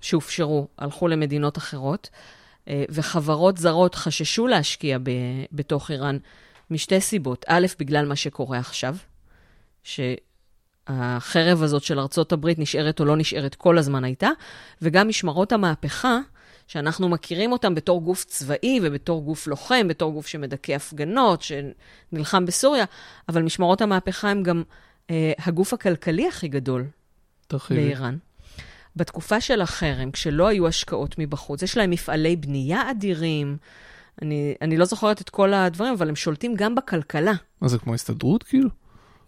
[0.00, 2.10] שהופשרו הלכו למדינות אחרות.
[2.68, 5.10] אה, וחברות זרות חששו להשקיע ב,
[5.52, 6.18] בתוך איראן
[6.70, 7.44] משתי סיבות.
[7.48, 8.96] א', בגלל מה שקורה עכשיו,
[9.82, 14.28] שהחרב הזאת של ארצות הברית נשארת או לא נשארת כל הזמן הייתה,
[14.82, 16.18] וגם משמרות המהפכה,
[16.66, 22.84] שאנחנו מכירים אותם בתור גוף צבאי ובתור גוף לוחם, בתור גוף שמדכא הפגנות, שנלחם בסוריה,
[23.28, 24.62] אבל משמרות המהפכה הם גם
[25.10, 26.84] אה, הגוף הכלכלי הכי גדול
[27.46, 27.80] תרחיבי.
[27.80, 28.16] באיראן.
[28.96, 33.56] בתקופה של החרם, כשלא היו השקעות מבחוץ, יש להם מפעלי בנייה אדירים.
[34.22, 37.32] אני, אני לא זוכרת את כל הדברים, אבל הם שולטים גם בכלכלה.
[37.60, 38.68] מה זה כמו הסתדרות כאילו?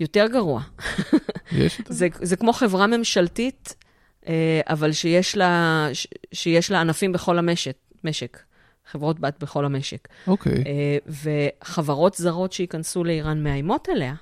[0.00, 0.62] יותר גרוע.
[1.52, 2.08] יש את זה?
[2.22, 3.74] זה כמו חברה ממשלתית,
[4.66, 5.88] אבל שיש לה,
[6.32, 8.42] שיש לה ענפים בכל המשק, משק.
[8.90, 10.08] חברות בת בכל המשק.
[10.26, 10.52] אוקיי.
[10.52, 10.66] Okay.
[10.66, 10.98] אה,
[11.62, 14.14] וחברות זרות שייכנסו לאיראן מאיימות עליה.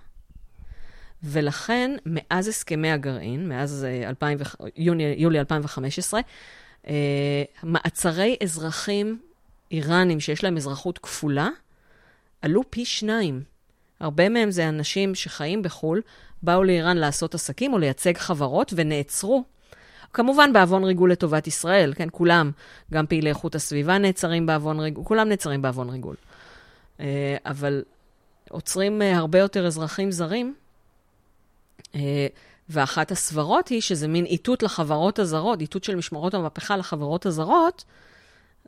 [1.22, 6.20] ולכן, מאז הסכמי הגרעין, מאז 2000, אה, יוני, יולי 2015,
[6.86, 6.92] אה,
[7.62, 9.18] מעצרי אזרחים
[9.70, 11.48] איראנים שיש להם אזרחות כפולה,
[12.42, 13.42] עלו פי שניים.
[14.00, 16.02] הרבה מהם זה אנשים שחיים בחו"ל,
[16.42, 19.44] באו לאיראן לעשות עסקים או לייצג חברות ונעצרו.
[20.14, 22.50] כמובן בעוון ריגול לטובת ישראל, כן, כולם,
[22.92, 26.16] גם פעילי איכות הסביבה נעצרים בעוון ריגול, כולם נעצרים בעוון ריגול.
[27.00, 27.82] אה, אבל
[28.50, 30.54] עוצרים הרבה יותר אזרחים זרים,
[31.94, 32.26] אה,
[32.68, 37.84] ואחת הסברות היא שזה מין איתות לחברות הזרות, איתות של משמרות המהפכה לחברות הזרות,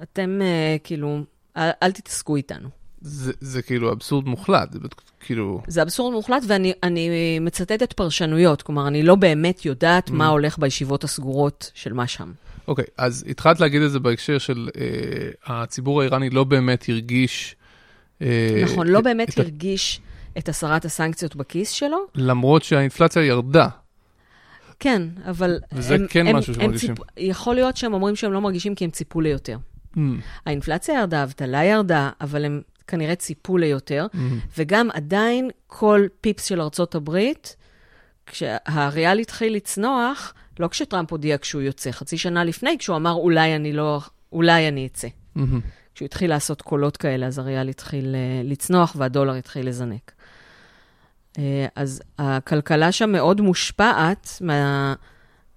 [0.03, 0.41] אתם
[0.85, 1.21] כאילו,
[1.57, 2.69] אל, אל תתעסקו איתנו.
[3.01, 4.79] זה, זה כאילו אבסורד מוחלט, זה
[5.21, 5.63] כאילו...
[5.69, 10.13] זה אבסורד מוחלט, ואני מצטטת פרשנויות, כלומר, אני לא באמת יודעת mm.
[10.13, 12.33] מה הולך בישיבות הסגורות של מה שם.
[12.69, 14.79] אוקיי, okay, אז התחלת להגיד את זה בהקשר של uh,
[15.47, 17.57] הציבור האיראני לא באמת הרגיש...
[18.21, 18.25] Uh,
[18.65, 20.01] נכון, לא באמת את הרגיש
[20.39, 21.99] את הסרת הסנקציות בכיס שלו.
[22.15, 23.69] למרות שהאינפלציה ירדה.
[24.79, 25.59] כן, אבל...
[25.73, 26.95] וזה הם, כן הם, משהו שמרגישים.
[26.95, 27.05] ציפ...
[27.17, 29.59] יכול להיות שהם אומרים שהם לא מרגישים כי הם ציפו ליותר.
[29.97, 29.99] Mm.
[30.47, 34.18] האינפלציה ירדה, האבטלה ירדה, אבל הם כנראה ציפו ליותר, mm.
[34.59, 37.57] וגם עדיין כל פיפס של ארצות הברית,
[38.27, 43.72] כשהריאל התחיל לצנוח, לא כשטראמפ הודיע כשהוא יוצא, חצי שנה לפני, כשהוא אמר אולי אני
[43.72, 44.01] לא,
[44.33, 45.09] אולי אני אצא.
[45.09, 45.40] Mm-hmm.
[45.94, 50.12] כשהוא התחיל לעשות קולות כאלה, אז הריאל התחיל uh, לצנוח והדולר התחיל לזנק.
[51.33, 51.38] Uh,
[51.77, 54.94] אז הכלכלה שם מאוד מושפעת מה,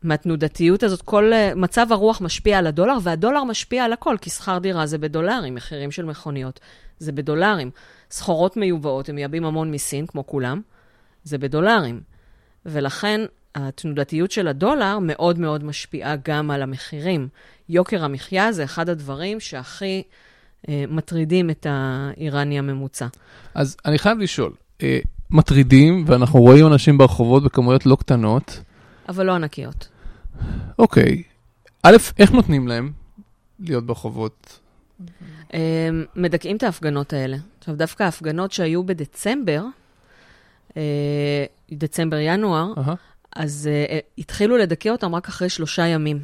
[0.04, 1.02] מהתנודתיות הזאת.
[1.02, 4.98] כל uh, מצב הרוח משפיע על הדולר, והדולר משפיע על הכל, כי שכר דירה זה
[4.98, 6.60] בדולרים, מחירים של מכוניות
[7.00, 7.72] זה בדולרים.
[8.12, 10.62] סחורות מיובאות, הם מייבאים המון מסין, כמו כולם,
[11.24, 12.02] זה בדולרים.
[12.66, 13.22] ולכן
[13.56, 17.28] התנודתיות של הדולר מאוד מאוד משפיעה גם על המחירים.
[17.70, 20.04] יוקר המחיה זה אחד הדברים שהכי
[20.70, 23.08] אה, מטרידים את האיראני הממוצע.
[23.56, 28.64] אז אני חייב לשאול, אה, מטרידים, ואנחנו רואים אנשים ברחובות בכמויות לא קטנות.
[29.10, 29.88] אבל לא ענקיות.
[30.80, 31.24] אוקיי.
[31.84, 32.92] א', איך נותנים להם
[33.60, 34.60] להיות ברחובות?
[35.54, 35.60] אה,
[36.16, 37.38] מדכאים את ההפגנות האלה.
[37.60, 39.64] עכשיו, דווקא ההפגנות שהיו בדצמבר,
[40.78, 42.96] אה, דצמבר-ינואר, uh-huh.
[43.36, 46.24] אז uh, התחילו לדכא אותם רק אחרי שלושה ימים.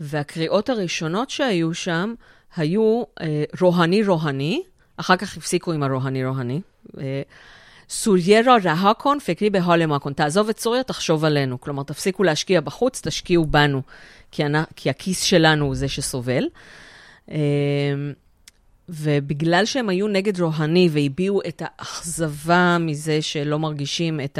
[0.00, 2.14] והקריאות הראשונות שהיו שם
[2.56, 3.22] היו uh,
[3.60, 4.62] רוהני רוהני,
[4.96, 6.60] אחר כך הפסיקו עם הרוהני רוהני.
[7.88, 11.60] סוריירה רהקון פקרי בהולמקון, תעזוב את סוריה, תחשוב עלינו.
[11.60, 13.82] כלומר, תפסיקו להשקיע בחוץ, תשקיעו בנו,
[14.30, 16.44] כי, אני, כי הכיס שלנו הוא זה שסובל.
[17.28, 17.32] Uh,
[18.88, 24.38] ובגלל שהם היו נגד רוהני והביעו את האכזבה מזה שלא מרגישים את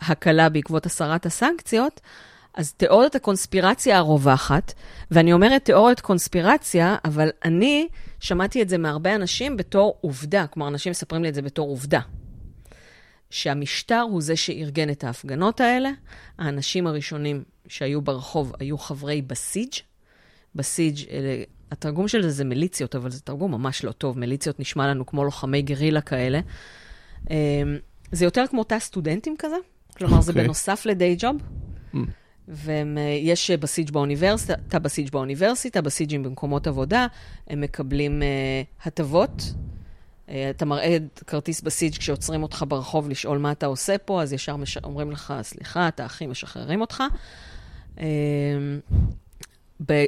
[0.00, 2.00] ההקלה בעקבות הסרת הסנקציות,
[2.54, 4.72] אז תיאוריית הקונספירציה הרווחת,
[5.10, 7.88] ואני אומרת תיאוריית קונספירציה, אבל אני
[8.20, 12.00] שמעתי את זה מהרבה אנשים בתור עובדה, כלומר, אנשים מספרים לי את זה בתור עובדה.
[13.30, 15.90] שהמשטר הוא זה שארגן את ההפגנות האלה.
[16.38, 19.72] האנשים הראשונים שהיו ברחוב היו חברי בסיג'.
[20.54, 24.18] בסיג' אלה התרגום של זה זה מיליציות, אבל זה תרגום ממש לא טוב.
[24.18, 26.40] מיליציות נשמע לנו כמו לוחמי גרילה כאלה.
[27.30, 27.36] אמ,
[28.12, 29.56] זה יותר כמו תא סטודנטים כזה,
[29.96, 30.20] כלומר, okay.
[30.20, 30.44] זה אוקיי.
[30.44, 31.36] בנוסף לדיי ג'וב.
[31.94, 31.98] Mm.
[32.48, 37.06] ויש בסיג' באוניברסיטה, תא בסיג' באוניברסיטה, בסיג'ים במקומות עבודה,
[37.48, 39.42] הם מקבלים uh, הטבות.
[40.26, 44.56] Uh, אתה מראה כרטיס בסיג' כשעוצרים אותך ברחוב לשאול מה אתה עושה פה, אז ישר
[44.56, 44.78] מש...
[44.78, 47.02] אומרים לך, סליחה, אתה הכי משחררים אותך.
[47.96, 48.00] Uh,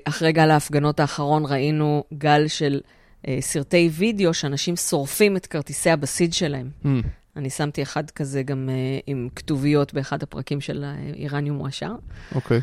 [0.04, 2.80] אחרי גל ההפגנות האחרון ראינו גל של
[3.28, 6.70] אה, סרטי וידאו שאנשים שורפים את כרטיסי הבסיד שלהם.
[6.84, 6.88] Mm.
[7.36, 8.74] אני שמתי אחד כזה גם אה,
[9.06, 11.92] עם כתוביות באחד הפרקים של איראניום מואשר.
[12.34, 12.58] אוקיי.
[12.58, 12.62] Okay.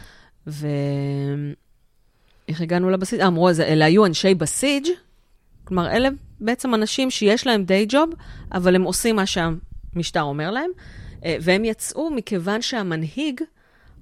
[2.48, 3.22] ואיך הגענו לבסיד?
[3.22, 4.88] אמרו, אלה היו אנשי בסיג',
[5.64, 8.10] כלומר, אלה בעצם אנשים שיש להם דיי ג'וב,
[8.52, 10.70] אבל הם עושים מה שהמשטר אומר להם,
[11.26, 13.42] אה, והם יצאו מכיוון שהמנהיג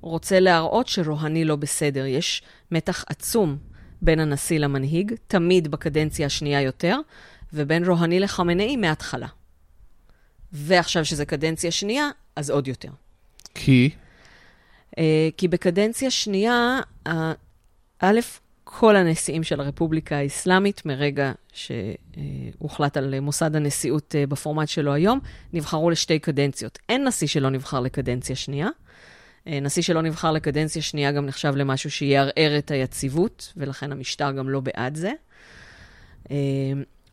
[0.01, 2.05] רוצה להראות שרוהני לא בסדר.
[2.05, 3.57] יש מתח עצום
[4.01, 6.99] בין הנשיא למנהיג, תמיד בקדנציה השנייה יותר,
[7.53, 9.27] ובין רוהני לחמינאי מההתחלה.
[10.51, 12.89] ועכשיו שזה קדנציה שנייה, אז עוד יותר.
[13.55, 13.89] כי?
[14.91, 14.99] Uh,
[15.38, 16.79] כי בקדנציה שנייה,
[17.99, 18.19] א',
[18.63, 25.19] כל הנשיאים של הרפובליקה האסלאמית, מרגע שהוחלט על מוסד הנשיאות uh, בפורמט שלו היום,
[25.53, 26.79] נבחרו לשתי קדנציות.
[26.89, 28.67] אין נשיא שלא נבחר לקדנציה שנייה.
[29.47, 34.49] אה, נשיא שלא נבחר לקדנציה שנייה גם נחשב למשהו שיערער את היציבות, ולכן המשטר גם
[34.49, 35.12] לא בעד זה.
[36.31, 36.36] אה,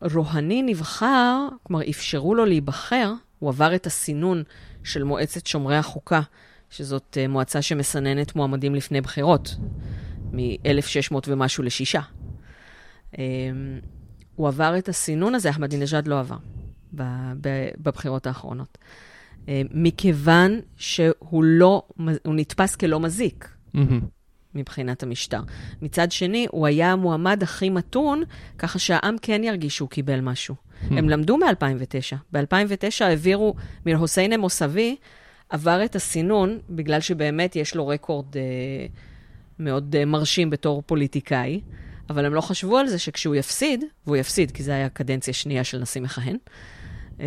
[0.01, 4.43] רוהני נבחר, כלומר, אפשרו לו להיבחר, הוא עבר את הסינון
[4.83, 6.21] של מועצת שומרי החוקה,
[6.69, 9.55] שזאת אה, מועצה שמסננת מועמדים לפני בחירות,
[10.31, 12.01] מ-1600 ומשהו לשישה.
[14.35, 16.37] הוא עבר את הסינון הזה, אחמדינג'אד לא עבר
[17.77, 18.77] בבחירות האחרונות.
[19.49, 23.49] אה, מכיוון שהוא לא, הוא נתפס כלא מזיק.
[23.75, 23.79] Mm-hmm.
[24.55, 25.41] מבחינת המשטר.
[25.81, 28.23] מצד שני, הוא היה המועמד הכי מתון,
[28.57, 30.55] ככה שהעם כן ירגיש שהוא קיבל משהו.
[30.55, 30.93] Hmm.
[30.97, 32.15] הם למדו מ-2009.
[32.31, 33.55] ב-2009 העבירו,
[33.85, 34.95] מיר חוסיין מוסבי
[35.49, 38.41] עבר את הסינון, בגלל שבאמת יש לו רקורד אה,
[39.59, 41.61] מאוד אה, מרשים בתור פוליטיקאי,
[42.09, 45.63] אבל הם לא חשבו על זה שכשהוא יפסיד, והוא יפסיד, כי זו הייתה קדנציה שנייה
[45.63, 46.37] של נשיא מכהן,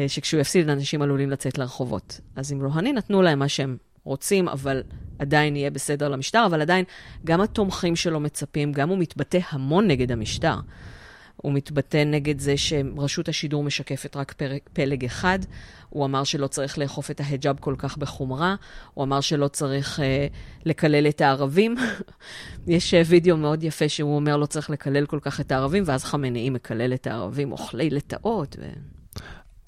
[0.09, 2.21] שכשהוא יפסיד, אנשים עלולים לצאת לרחובות.
[2.37, 4.83] אז עם רוהני נתנו להם מה שהם רוצים, אבל
[5.19, 6.85] עדיין יהיה בסדר למשטר, אבל עדיין
[7.25, 10.57] גם התומכים שלו מצפים, גם הוא מתבטא המון נגד המשטר.
[11.37, 14.35] הוא מתבטא נגד זה שרשות השידור משקפת רק
[14.73, 15.39] פלג אחד.
[15.89, 18.55] הוא אמר שלא צריך לאכוף את ההיג'אב כל כך בחומרה.
[18.95, 20.27] הוא אמר שלא צריך אה,
[20.65, 21.77] לקלל את הערבים.
[22.67, 26.05] יש אה, וידאו מאוד יפה שהוא אומר לא צריך לקלל כל כך את הערבים, ואז
[26.05, 28.57] חמינאי מקלל את הערבים, אוכלי לטאות.
[28.61, 28.69] ו...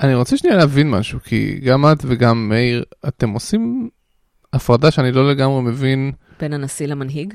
[0.00, 3.88] אני רוצה שנייה להבין משהו, כי גם את וגם מאיר, אתם עושים
[4.52, 6.12] הפרדה שאני לא לגמרי מבין.
[6.40, 7.34] בין הנשיא למנהיג?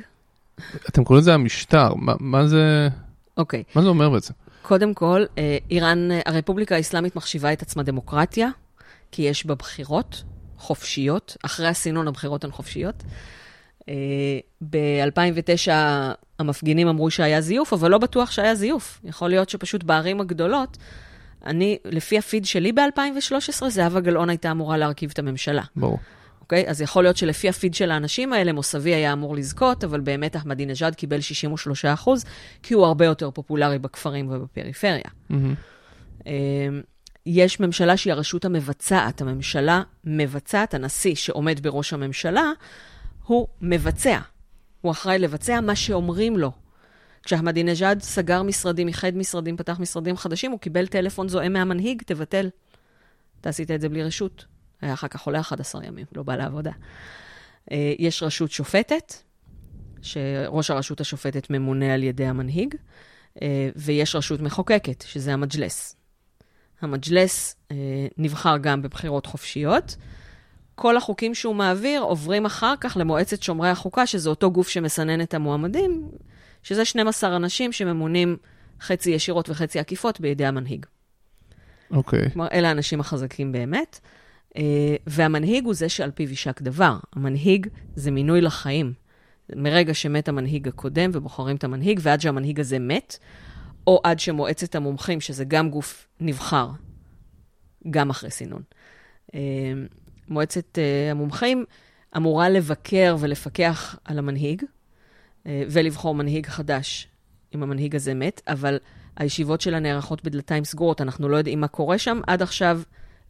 [0.89, 2.87] אתם קוראים לזה המשטר, מה, מה זה...
[3.37, 3.63] אוקיי.
[3.75, 4.33] מה זה אומר בעצם?
[4.61, 8.49] קודם כל, אה, איראן, אה, הרפובליקה האסלאמית מחשיבה את עצמה דמוקרטיה,
[9.11, 10.23] כי יש בה בחירות
[10.57, 13.03] חופשיות, אחרי הסינון הבחירות הן חופשיות.
[13.89, 13.93] אה,
[14.69, 15.71] ב-2009
[16.39, 19.01] המפגינים אמרו שהיה זיוף, אבל לא בטוח שהיה זיוף.
[19.03, 20.77] יכול להיות שפשוט בערים הגדולות,
[21.45, 25.63] אני, לפי הפיד שלי ב-2013, זהבה גלאון הייתה אמורה להרכיב את הממשלה.
[25.75, 25.99] ברור.
[26.41, 26.63] אוקיי?
[26.67, 30.95] אז יכול להיות שלפי הפיד של האנשים האלה, מוסבי היה אמור לזכות, אבל באמת אחמדינג'אד
[30.95, 32.25] קיבל 63 אחוז,
[32.63, 35.01] כי הוא הרבה יותר פופולרי בכפרים ובפריפריה.
[35.31, 36.25] Mm-hmm.
[37.25, 39.21] יש ממשלה שהיא הרשות המבצעת.
[39.21, 42.51] הממשלה מבצעת, הנשיא שעומד בראש הממשלה,
[43.25, 44.19] הוא מבצע.
[44.81, 46.51] הוא אחראי לבצע מה שאומרים לו.
[47.25, 52.49] כשאחמדינג'אד סגר משרדים, איחד משרדים, פתח משרדים חדשים, הוא קיבל טלפון זועם מהמנהיג, תבטל.
[53.41, 54.45] אתה עשית את זה בלי רשות.
[54.81, 56.71] היה אחר כך עולה 11 ימים, לא בא לעבודה.
[57.71, 59.13] אה, יש רשות שופטת,
[60.01, 62.75] שראש הרשות השופטת ממונה על ידי המנהיג,
[63.41, 65.95] אה, ויש רשות מחוקקת, שזה המג'לס.
[66.81, 67.75] המג'לס אה,
[68.17, 69.95] נבחר גם בבחירות חופשיות.
[70.75, 75.33] כל החוקים שהוא מעביר עוברים אחר כך למועצת שומרי החוקה, שזה אותו גוף שמסנן את
[75.33, 76.09] המועמדים,
[76.65, 78.37] שזה 12 אנשים שממונים
[78.81, 80.85] חצי ישירות וחצי עקיפות בידי המנהיג.
[81.91, 82.19] אוקיי.
[82.19, 82.29] Okay.
[82.29, 83.99] כלומר, אלה האנשים החזקים באמת.
[84.57, 86.97] אה, והמנהיג הוא זה שעל פיו יישק דבר.
[87.13, 88.93] המנהיג זה מינוי לחיים.
[89.55, 93.17] מרגע שמת המנהיג הקודם ובוחרים את המנהיג, ועד שהמנהיג הזה מת,
[93.87, 96.69] או עד שמועצת המומחים, שזה גם גוף נבחר,
[97.89, 98.61] גם אחרי סינון.
[99.35, 99.39] אה,
[100.27, 101.65] מועצת אה, המומחים
[102.17, 104.63] אמורה לבקר ולפקח על המנהיג,
[105.45, 107.07] ולבחור מנהיג חדש
[107.55, 108.77] אם המנהיג הזה מת, אבל
[109.17, 112.19] הישיבות שלה נערכות בדלתיים סגורות, אנחנו לא יודעים מה קורה שם.
[112.27, 112.81] עד עכשיו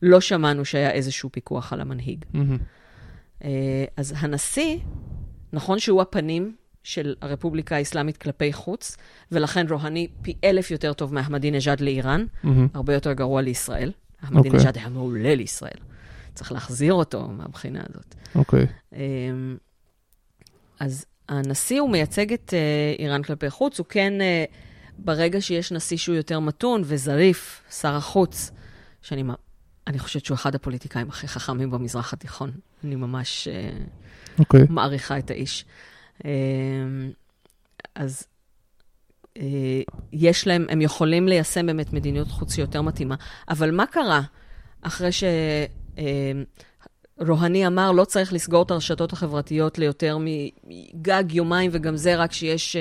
[0.01, 2.25] לא שמענו שהיה איזשהו פיקוח על המנהיג.
[2.33, 3.45] Mm-hmm.
[3.97, 4.77] אז הנשיא,
[5.53, 8.97] נכון שהוא הפנים של הרפובליקה האסלאמית כלפי חוץ,
[9.31, 12.47] ולכן רוהני פי אלף יותר טוב מאחמדינג'אד לאיראן, mm-hmm.
[12.73, 13.91] הרבה יותר גרוע לישראל.
[14.23, 14.67] אחמדינג'אד okay.
[14.67, 14.81] אוקיי.
[14.81, 15.77] היה מעולה לישראל.
[16.33, 18.15] צריך להחזיר אותו מהבחינה הזאת.
[18.35, 18.63] אוקיי.
[18.63, 18.95] Okay.
[18.95, 19.57] אמ,
[20.79, 24.53] אז הנשיא, הוא מייצג את uh, איראן כלפי חוץ, הוא כן, uh,
[24.97, 28.51] ברגע שיש נשיא שהוא יותר מתון וזריף, שר החוץ,
[29.01, 29.23] שאני
[29.87, 32.51] אני חושבת שהוא אחד הפוליטיקאים הכי חכמים במזרח התיכון.
[32.83, 34.39] אני ממש okay.
[34.39, 34.61] אוקיי.
[34.69, 35.65] מעריכה את האיש.
[36.25, 36.31] אה,
[37.95, 38.27] אז
[39.37, 39.81] אה,
[40.13, 43.15] יש להם, הם יכולים ליישם באמת מדיניות חוץ שיותר מתאימה.
[43.49, 44.21] אבל מה קרה
[44.81, 46.45] אחרי שרוהני
[47.21, 50.17] אה, אמר, לא צריך לסגור את הרשתות החברתיות ליותר
[50.63, 52.75] מגג יומיים, וגם זה רק כשיש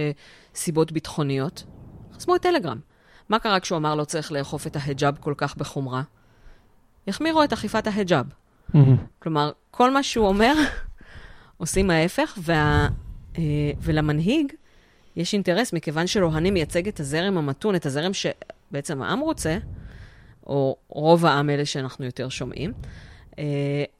[0.54, 1.64] סיבות ביטחוניות?
[2.14, 2.78] חסמו את טלגרם.
[3.28, 6.02] מה קרה כשהוא אמר לא צריך לאכוף את ההיג'אב כל כך בחומרה?
[7.06, 8.26] יחמירו את אכיפת ההיג'אב.
[8.26, 8.78] Mm-hmm.
[9.18, 10.54] כלומר, כל מה שהוא אומר,
[11.56, 12.88] עושים ההפך, וה,
[13.38, 13.42] אה,
[13.80, 14.52] ולמנהיג
[15.16, 19.58] יש אינטרס, מכיוון שרוהני מייצג את הזרם המתון, את הזרם שבעצם העם רוצה,
[20.46, 22.88] או רוב העם אלה שאנחנו יותר שומעים, אה,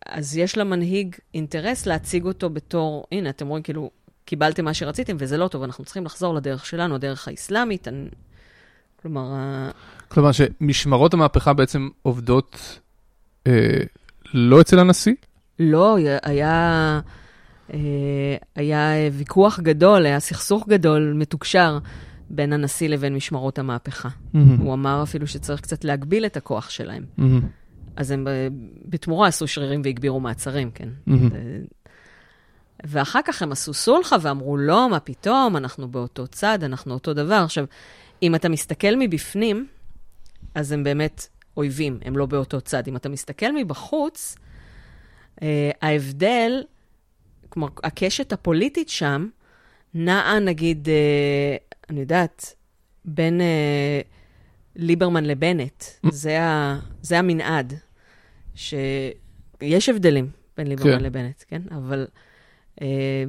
[0.06, 3.90] אז יש למנהיג אינטרס להציג אותו בתור, הנה, אתם רואים, כאילו,
[4.24, 7.88] קיבלתם מה שרציתם, וזה לא טוב, אנחנו צריכים לחזור לדרך שלנו, הדרך האסלאמית.
[7.88, 8.08] אני...
[9.02, 9.24] כלומר...
[10.08, 12.80] כלומר, שמשמרות המהפכה בעצם עובדות
[13.46, 13.80] אה,
[14.34, 15.14] לא אצל הנשיא?
[15.58, 17.00] לא, היה,
[17.74, 17.78] אה,
[18.54, 21.78] היה ויכוח גדול, היה סכסוך גדול, מתוקשר,
[22.30, 24.08] בין הנשיא לבין משמרות המהפכה.
[24.08, 24.38] Mm-hmm.
[24.60, 27.04] הוא אמר אפילו שצריך קצת להגביל את הכוח שלהם.
[27.18, 27.22] Mm-hmm.
[27.96, 28.48] אז הם אה,
[28.84, 30.88] בתמורה עשו שרירים והגבירו מעצרים, כן.
[31.08, 31.12] Mm-hmm.
[32.84, 37.42] ואחר כך הם עשו סולחה ואמרו, לא, מה פתאום, אנחנו באותו צד, אנחנו אותו דבר.
[37.44, 37.64] עכשיו,
[38.22, 39.66] אם אתה מסתכל מבפנים,
[40.54, 41.26] אז הם באמת
[41.56, 42.88] אויבים, הם לא באותו צד.
[42.88, 44.36] אם אתה מסתכל מבחוץ,
[45.42, 46.62] אה, ההבדל,
[47.48, 49.28] כלומר, הקשת הפוליטית שם,
[49.94, 51.56] נעה, נגיד, אה,
[51.90, 52.54] אני יודעת,
[53.04, 54.00] בין אה,
[54.76, 55.84] ליברמן לבנט.
[56.10, 57.74] זה, ה, זה המנעד.
[58.54, 61.04] שיש הבדלים בין ליברמן כן.
[61.04, 61.62] לבנט, כן?
[61.70, 62.06] אבל
[62.82, 63.24] אה,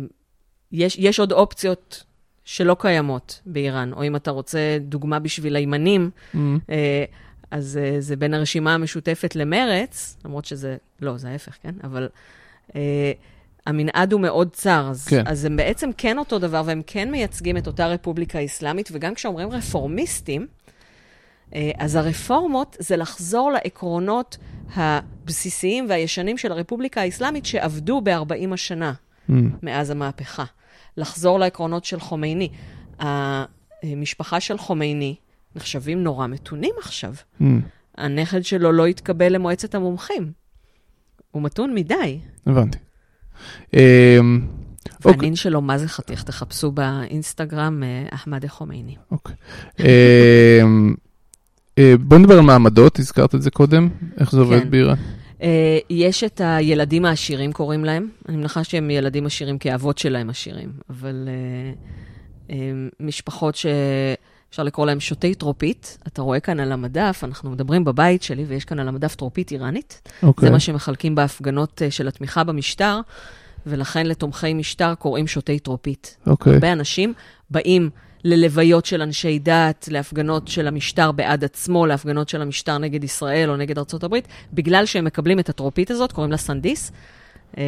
[0.72, 2.04] יש, יש עוד אופציות
[2.46, 3.94] שלא קיימות באיראן.
[3.94, 6.38] או אם אתה רוצה דוגמה בשביל הימנים, mm.
[6.70, 7.06] אה,
[7.52, 11.76] אז uh, זה בין הרשימה המשותפת למרץ, למרות שזה, לא, זה ההפך, כן?
[11.84, 12.10] אבל
[12.70, 12.74] uh,
[13.66, 15.24] המנעד הוא מאוד צר, אז, כן.
[15.28, 19.50] אז הם בעצם כן אותו דבר, והם כן מייצגים את אותה רפובליקה אסלאמית, וגם כשאומרים
[19.50, 20.48] רפורמיסטים,
[21.56, 24.38] אה, אז הרפורמות זה לחזור לעקרונות
[24.74, 28.94] הבסיסיים והישנים של הרפובליקה האסלאמית שעבדו ב-40 השנה
[29.30, 29.34] mm.
[29.64, 30.46] מאז המהפכה.
[30.98, 32.50] לחזור לעקרונות של חומייני.
[33.84, 35.16] המשפחה של חומייני
[35.56, 37.14] נחשבים נורא מתונים עכשיו.
[37.42, 37.44] Mm.
[37.98, 40.32] הנכד שלו לא התקבל למועצת המומחים.
[41.32, 42.20] הוא מתון מדי.
[42.46, 42.78] הבנתי.
[43.74, 43.80] אמ,
[45.02, 45.36] והנין אוקיי.
[45.36, 46.24] שלו, מה זה חתיך?
[46.24, 48.96] תחפשו באינסטגרם, אה, אחמד חומייני.
[49.12, 49.36] אוקיי.
[51.80, 54.72] אה, בוא נדבר על מעמדות, הזכרת את זה קודם, איך זה עובד כן.
[54.72, 54.96] באיראן?
[55.42, 58.10] אה, יש את הילדים העשירים, קוראים להם.
[58.30, 61.30] אני מניחה שהם ילדים עשירים כי האבות שלהם עשירים, אבל
[63.00, 63.66] משפחות ש...
[64.56, 65.98] אפשר לקרוא להם שותי טרופית.
[66.08, 70.02] אתה רואה כאן על המדף, אנחנו מדברים בבית שלי, ויש כאן על המדף טרופית איראנית.
[70.06, 70.26] Okay.
[70.26, 70.48] אוקיי.
[70.48, 73.00] זה מה שמחלקים בהפגנות אה, של התמיכה במשטר,
[73.66, 76.18] ולכן לתומכי משטר קוראים שותי טרופית.
[76.20, 76.30] Okay.
[76.30, 76.54] אוקיי.
[76.54, 77.14] הרבה אנשים
[77.50, 77.90] באים
[78.26, 83.58] ללוויות של אנשי דת, להפגנות של המשטר בעד עצמו, להפגנות של המשטר נגד ישראל או
[83.58, 86.92] נגד הברית, בגלל שהם מקבלים את הטרופית הזאת, קוראים לה סנדיס,
[87.58, 87.64] אה,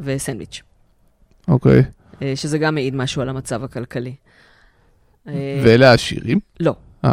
[0.00, 0.62] וסנדוויץ'.
[1.48, 1.80] אוקיי.
[1.80, 1.84] Okay.
[2.22, 4.14] אה, שזה גם מעיד משהו על המצב הכלכלי.
[5.28, 6.40] אה, ואלה העשירים?
[6.60, 6.74] לא.
[7.04, 7.12] אה.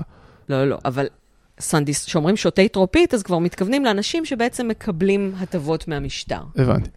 [0.49, 1.07] לא, לא, לא, אבל
[1.59, 6.41] סנדיס, כשאומרים שותי טרופית, אז כבר מתכוונים לאנשים שבעצם מקבלים הטבות מהמשטר.
[6.55, 6.89] הבנתי.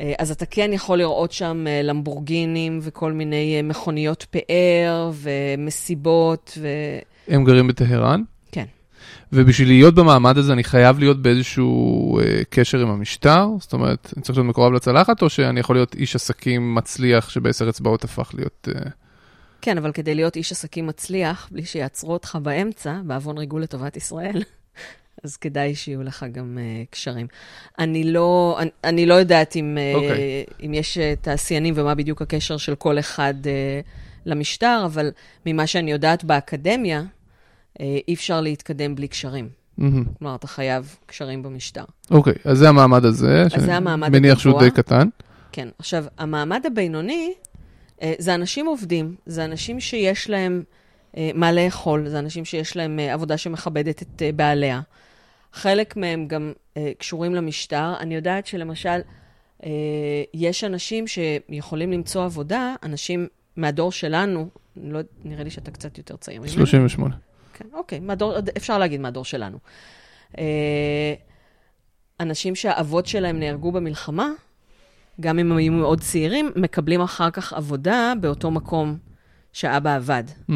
[0.00, 6.68] אה, אז אתה כן יכול לראות שם למבורגינים וכל מיני מכוניות פאר ומסיבות ו...
[7.28, 8.22] הם גרים בטהרן?
[8.52, 8.64] כן.
[9.32, 13.46] ובשביל להיות במעמד הזה אני חייב להיות באיזשהו אה, קשר עם המשטר?
[13.60, 17.68] זאת אומרת, אני צריך להיות מקורב לצלחת, או שאני יכול להיות איש עסקים מצליח שבעשר
[17.68, 18.68] אצבעות הפך להיות...
[18.74, 18.90] אה...
[19.60, 24.42] כן, אבל כדי להיות איש עסקים מצליח, בלי שיעצרו אותך באמצע, בעוון ריגול לטובת ישראל,
[25.24, 27.26] אז כדאי שיהיו לך גם uh, קשרים.
[27.78, 29.96] אני לא, אני, אני לא יודעת אם, uh, אה, okay.
[29.96, 30.44] אוקיי.
[30.66, 33.46] אם יש uh, תעשיינים ומה בדיוק הקשר של כל אחד uh,
[34.26, 35.10] למשטר, אבל
[35.46, 39.48] ממה שאני יודעת באקדמיה, uh, אי אפשר להתקדם בלי קשרים.
[39.80, 39.82] Mm-hmm.
[40.18, 41.84] כלומר, אתה חייב קשרים במשטר.
[42.10, 44.20] אוקיי, okay, אז זה המעמד הזה, אז זה המעמד הגבוה.
[44.20, 45.08] מניח שהוא די קטן.
[45.52, 45.68] כן.
[45.78, 47.32] עכשיו, המעמד הבינוני,
[48.02, 50.62] אה, זה אנשים עובדים, זה אנשים שיש להם
[51.34, 54.80] מה לאכול, זה אנשים שיש להם אה, עבודה שמכבדת את בעליה.
[55.52, 56.52] חלק מהם גם
[56.98, 57.94] קשורים למשטר.
[58.00, 59.00] אני יודעת שלמשל,
[60.34, 66.40] יש אנשים שיכולים למצוא עבודה, אנשים מהדור שלנו, לא, נראה לי שאתה קצת יותר צעיר
[66.40, 66.52] ממנו.
[66.52, 67.16] 38.
[67.54, 69.58] כן, אוקיי, מהדור, אפשר להגיד מהדור שלנו.
[72.20, 74.28] אנשים שהאבות שלהם נהרגו במלחמה,
[75.20, 78.98] גם אם הם היו מאוד צעירים, מקבלים אחר כך עבודה באותו מקום
[79.52, 80.24] שאבא עבד.
[80.50, 80.52] Mm.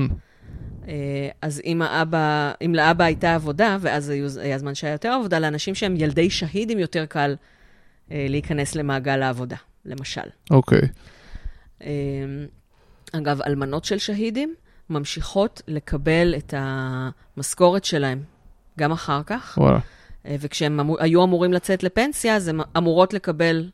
[0.89, 5.75] אה, אז אם, האבא, אם לאבא הייתה עבודה, ואז היה זמן שהיה יותר עבודה, לאנשים
[5.75, 7.37] שהם ילדי שהידים יותר קל
[8.11, 10.29] אה, להיכנס למעגל העבודה, למשל.
[10.51, 10.79] אוקיי.
[10.79, 10.87] Okay.
[11.85, 11.91] אה,
[13.13, 14.55] אגב, אלמנות של שהידים
[14.91, 18.23] ממשיכות לקבל את המשכורת שלהם
[18.79, 19.59] גם אחר כך.
[19.61, 19.79] וואלה.
[20.29, 23.71] וכשהם אמור, היו אמורים לצאת לפנסיה, אז הן אמורות לקבל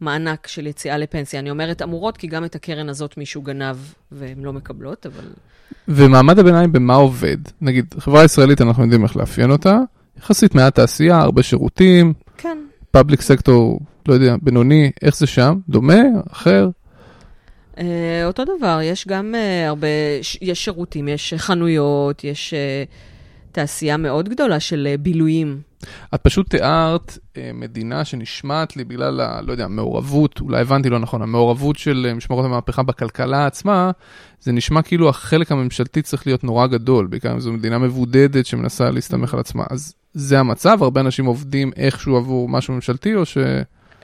[0.00, 1.40] מענק של יציאה לפנסיה.
[1.40, 3.76] אני אומרת אמורות, כי גם את הקרן הזאת מישהו גנב
[4.12, 5.24] והן לא מקבלות, אבל...
[5.88, 7.36] ומעמד הביניים במה עובד?
[7.60, 9.78] נגיד, חברה ישראלית, אנחנו יודעים איך לאפיין אותה,
[10.18, 12.12] יחסית מעט תעשייה, הרבה שירותים.
[12.36, 12.58] כן.
[12.90, 15.58] פאבליק סקטור, לא יודע, בינוני, איך זה שם?
[15.68, 16.02] דומה?
[16.32, 16.68] אחר?
[17.76, 17.80] Uh,
[18.24, 19.88] אותו דבר, יש גם uh, הרבה,
[20.40, 22.90] יש שירותים, יש חנויות, יש uh,
[23.52, 25.69] תעשייה מאוד גדולה של בילויים.
[26.14, 30.98] את פשוט תיארת אה, מדינה שנשמעת לי בגלל, ה, לא יודע, המעורבות, אולי הבנתי לא
[30.98, 33.90] נכון, המעורבות של אה, משמרות המהפכה בכלכלה עצמה,
[34.40, 38.90] זה נשמע כאילו החלק הממשלתי צריך להיות נורא גדול, בעיקר אם זו מדינה מבודדת שמנסה
[38.90, 39.64] להסתמך על עצמה.
[39.70, 40.82] אז זה המצב?
[40.82, 43.38] הרבה אנשים עובדים איכשהו עבור משהו ממשלתי, או ש...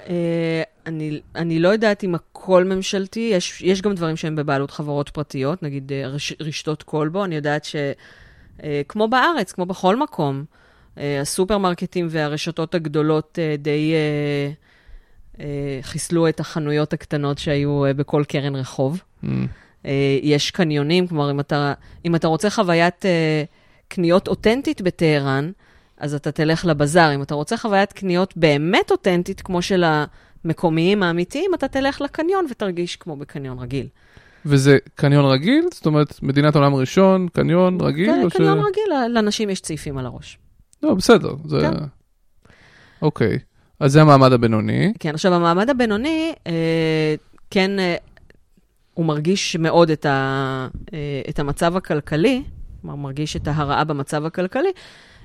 [0.09, 5.09] אה, אני, אני לא יודעת אם הכל ממשלתי, יש, יש גם דברים שהם בבעלות חברות
[5.09, 10.45] פרטיות, נגיד רש, רשתות כלבו, אני יודעת שכמו בארץ, כמו בכל מקום,
[10.97, 13.93] הסופרמרקטים והרשתות הגדולות אה, די
[15.39, 15.45] אה,
[15.83, 19.03] חיסלו את החנויות הקטנות שהיו בכל קרן רחוב.
[19.25, 19.27] Mm.
[20.23, 21.73] יש קניונים, כלומר, אם אתה,
[22.05, 23.05] אם אתה רוצה חוויית
[23.89, 25.51] קניות אותנטית בטהרן,
[25.99, 27.15] אז אתה תלך לבזאר.
[27.15, 29.85] אם אתה רוצה חוויית קניות באמת אותנטית, כמו של
[30.45, 33.87] המקומיים האמיתיים, אתה תלך לקניון ותרגיש כמו בקניון רגיל.
[34.47, 35.65] וזה קניון רגיל?
[35.75, 38.07] זאת אומרת, מדינת עולם ראשון, קניון רגיל?
[38.07, 38.63] כן, קניון ש...
[38.69, 40.39] רגיל, לאנשים יש צעיפים על הראש.
[40.87, 41.61] לא, בסדר, זה...
[41.61, 41.85] כן.
[43.03, 43.39] אוקיי,
[43.81, 44.93] אז זה המעמד הבינוני.
[44.99, 47.15] כן, עכשיו, המעמד הבינוני, אה,
[47.51, 47.97] כן, אה,
[48.95, 52.43] הוא מרגיש מאוד את, ה, אה, את המצב הכלכלי,
[52.81, 54.71] כלומר, מרגיש את ההרעה במצב הכלכלי,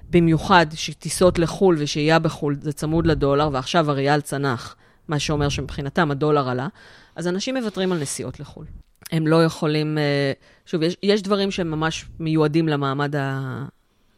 [0.09, 4.75] במיוחד שטיסות לחו"ל ושהייה בחו"ל זה צמוד לדולר, ועכשיו הריאל צנח
[5.07, 6.67] מה שאומר שמבחינתם הדולר עלה,
[7.15, 8.65] אז אנשים מוותרים על נסיעות לחו"ל.
[9.11, 10.31] הם לא יכולים, אה,
[10.65, 13.15] שוב, יש, יש דברים שהם ממש מיועדים למעמד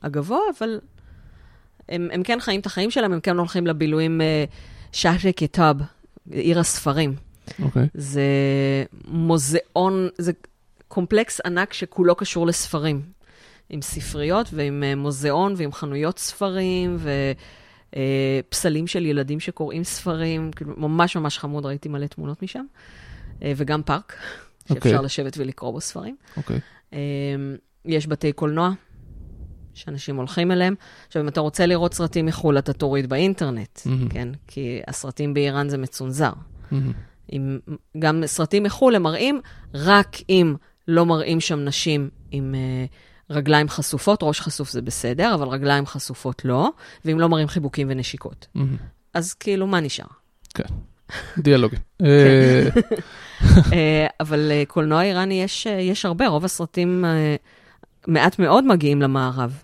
[0.04, 0.80] הגבוה, אבל
[1.94, 4.46] הם, הם כן חיים את החיים שלהם, הם כן הולכים לבילויים אה,
[4.92, 5.76] שחר כתב,
[6.32, 7.16] עיר הספרים.
[7.64, 7.84] אוקיי.
[7.84, 7.88] Okay.
[7.94, 8.24] זה
[9.08, 10.32] מוזיאון, זה
[10.88, 13.02] קומפלקס ענק שכולו קשור לספרים.
[13.70, 16.98] עם ספריות ועם אה, מוזיאון ועם חנויות ספרים
[18.50, 22.66] ופסלים של ילדים שקוראים ספרים, כאילו ממש ממש חמוד, ראיתי מלא תמונות משם.
[23.42, 24.16] וגם פארק,
[24.68, 24.76] שאפשר okay.
[24.76, 25.06] אוקיי.
[25.06, 26.16] לשבת ולקרוא בו ספרים.
[26.38, 26.60] אוקיי.
[26.92, 26.96] Okay.
[27.86, 28.72] יש בתי קולנוע,
[29.74, 30.76] שאנשים הולכים אליהם.
[31.08, 34.14] עכשיו, אם אתה רוצה לראות סרטים מחו"ל, אתה תוריד באינטרנט, mm-hmm.
[34.14, 34.30] כן?
[34.48, 36.32] כי הסרטים באיראן זה מצונזר.
[36.32, 36.76] Mm-hmm.
[37.28, 37.60] עם,
[38.00, 39.42] גם סרטים מחו"ל הם מראים,
[39.74, 40.56] רק אם
[40.88, 46.46] לא מראים שם נשים עם uh, רגליים חשופות, ראש חשוף זה בסדר, אבל רגליים חשופות
[46.46, 46.70] לא,
[47.06, 48.48] ואם לא מראים חיבוקים ונשיקות.
[48.58, 48.60] Mm-hmm.
[49.14, 50.06] אז כאילו, מה נשאר?
[50.54, 50.64] כן,
[51.38, 51.76] דיאלוגי.
[51.76, 52.06] כן.
[52.06, 52.70] אה,
[53.74, 55.46] אה, אבל קולנוע איראני
[55.80, 57.06] יש הרבה, רוב הסרטים...
[58.08, 59.64] מעט מאוד מגיעים למערב.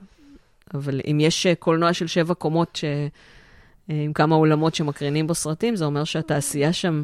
[0.74, 2.84] אבל אם יש אה, קולנוע של שבע קומות ש...
[2.84, 7.04] אה, עם כמה אולמות שמקרינים בו סרטים, זה אומר שהתעשייה שם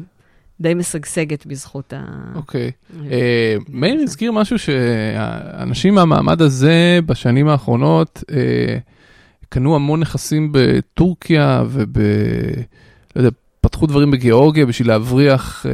[0.60, 2.04] די משגשגת בזכות ה...
[2.34, 2.70] אוקיי.
[3.10, 8.24] אה, מאיר הזכיר משהו שאנשים מהמעמד הזה בשנים האחרונות
[9.48, 11.98] קנו המון נכסים בטורקיה וב...
[13.16, 13.30] לא יודע,
[13.60, 15.66] פתחו דברים בגיאורגיה בשביל להבריח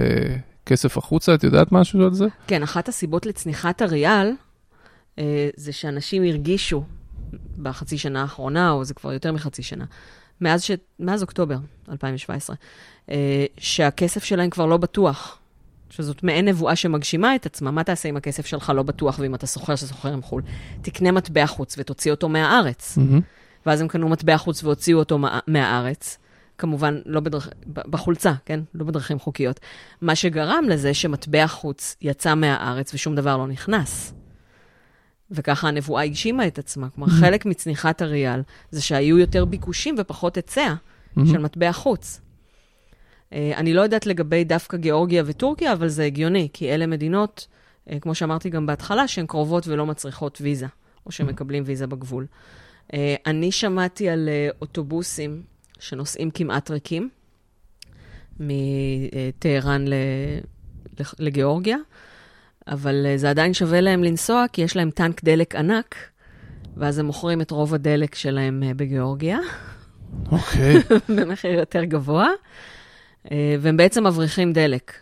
[0.66, 2.26] כסף החוצה, את יודעת משהו על זה?
[2.46, 4.32] כן, אחת הסיבות לצניחת הריאל
[5.56, 6.84] זה שאנשים הרגישו
[7.62, 9.84] בחצי שנה האחרונה, או זה כבר יותר מחצי שנה,
[10.40, 10.70] מאז, ש...
[11.00, 11.56] מאז אוקטובר
[11.90, 12.56] 2017,
[13.10, 15.38] אה, שהכסף שלהם כבר לא בטוח.
[15.90, 19.46] שזאת מעין נבואה שמגשימה את עצמה, מה תעשה אם הכסף שלך לא בטוח ואם אתה
[19.46, 20.42] סוחר שסוחר עם חו"ל?
[20.82, 22.98] תקנה מטבע חוץ ותוציא אותו מהארץ.
[22.98, 23.20] Mm-hmm.
[23.66, 25.38] ואז הם קנו מטבע חוץ והוציאו אותו מה...
[25.46, 26.18] מהארץ.
[26.58, 27.48] כמובן, לא בדרכ...
[27.66, 28.60] בחולצה, כן?
[28.74, 29.60] לא בדרכים חוקיות.
[30.00, 34.14] מה שגרם לזה שמטבע חוץ יצא מהארץ ושום דבר לא נכנס.
[35.32, 36.88] וככה הנבואה הגשימה את עצמה.
[36.90, 37.20] כלומר, mm-hmm.
[37.20, 41.20] חלק מצניחת הריאל זה שהיו יותר ביקושים ופחות היצע mm-hmm.
[41.26, 42.20] של מטבע חוץ.
[43.30, 47.46] Uh, אני לא יודעת לגבי דווקא גיאורגיה וטורקיה, אבל זה הגיוני, כי אלה מדינות,
[47.88, 50.66] uh, כמו שאמרתי גם בהתחלה, שהן קרובות ולא מצריכות ויזה,
[51.06, 52.26] או שמקבלים ויזה בגבול.
[52.88, 52.94] Uh,
[53.26, 54.28] אני שמעתי על
[54.60, 55.42] אוטובוסים
[55.80, 57.08] שנוסעים כמעט ריקים,
[58.40, 59.84] מטהרן
[61.18, 61.76] לגיאורגיה.
[62.68, 65.96] אבל אה, זה עדיין שווה להם לנסוע, כי יש להם טנק דלק ענק,
[66.76, 69.38] ואז הם מוכרים את רוב הדלק שלהם אה, בגיאורגיה.
[70.32, 70.76] אוקיי.
[70.76, 70.94] Okay.
[71.16, 72.28] במחיר יותר גבוה,
[73.30, 74.92] אה, והם בעצם מבריחים דלק.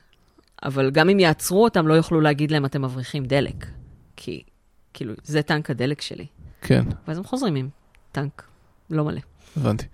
[0.65, 3.67] אבל גם אם יעצרו אותם, לא יוכלו להגיד להם, אתם מבריחים דלק.
[4.17, 4.43] כי,
[4.95, 6.27] כאילו, זה טנק הדלק שלי.
[6.63, 6.85] כן.
[7.09, 7.69] ואז הם חוזרים עם
[8.13, 8.43] טנק
[8.91, 9.21] לא מלא.
[9.57, 9.87] הבנתי.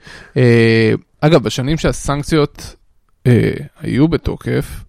[1.20, 2.76] אגב, בשנים שהסנקציות
[3.80, 4.84] היו בתוקף,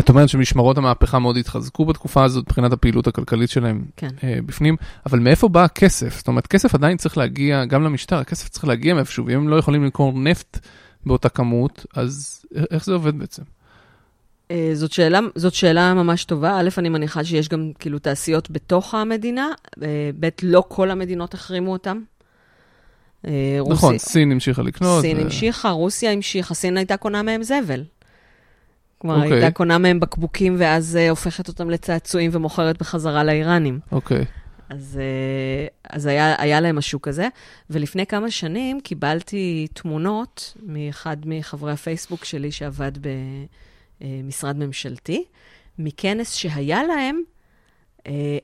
[0.00, 4.08] את אומרת שמשמרות המהפכה מאוד התחזקו בתקופה הזאת מבחינת הפעילות הכלכלית שלהם כן.
[4.24, 4.76] אה, בפנים,
[5.06, 6.16] אבל מאיפה בא הכסף?
[6.16, 9.56] זאת אומרת, כסף עדיין צריך להגיע גם למשטר, הכסף צריך להגיע מאיפשהו, ואם הם לא
[9.56, 10.58] יכולים למכור נפט
[11.06, 13.42] באותה כמות, אז איך זה עובד בעצם?
[14.50, 16.60] אה, זאת שאלה, זאת שאלה ממש טובה.
[16.60, 19.48] א', אני מניחה שיש גם כאילו תעשיות בתוך המדינה,
[19.82, 22.00] אה, ב', לא כל המדינות החרימו אותם.
[23.26, 24.08] אה, נכון, רוסי...
[24.08, 25.02] סין המשיכה לקנות.
[25.02, 25.20] סין ו...
[25.20, 27.84] המשיכה, רוסיה המשיכה, סין הייתה קונה מהם זבל.
[29.00, 29.24] כלומר, okay.
[29.24, 29.32] אוקיי.
[29.32, 33.80] הייתה קונה מהם בקבוקים ואז uh, הופכת אותם לצעצועים ומוכרת בחזרה לאיראנים.
[33.92, 34.22] אוקיי.
[34.22, 34.24] Okay.
[34.70, 37.28] אז, uh, אז היה, היה להם משהו כזה.
[37.70, 42.92] ולפני כמה שנים קיבלתי תמונות מאחד מחברי הפייסבוק שלי שעבד
[44.00, 45.24] במשרד ממשלתי,
[45.78, 47.22] מכנס שהיה להם
[47.98, 48.02] uh,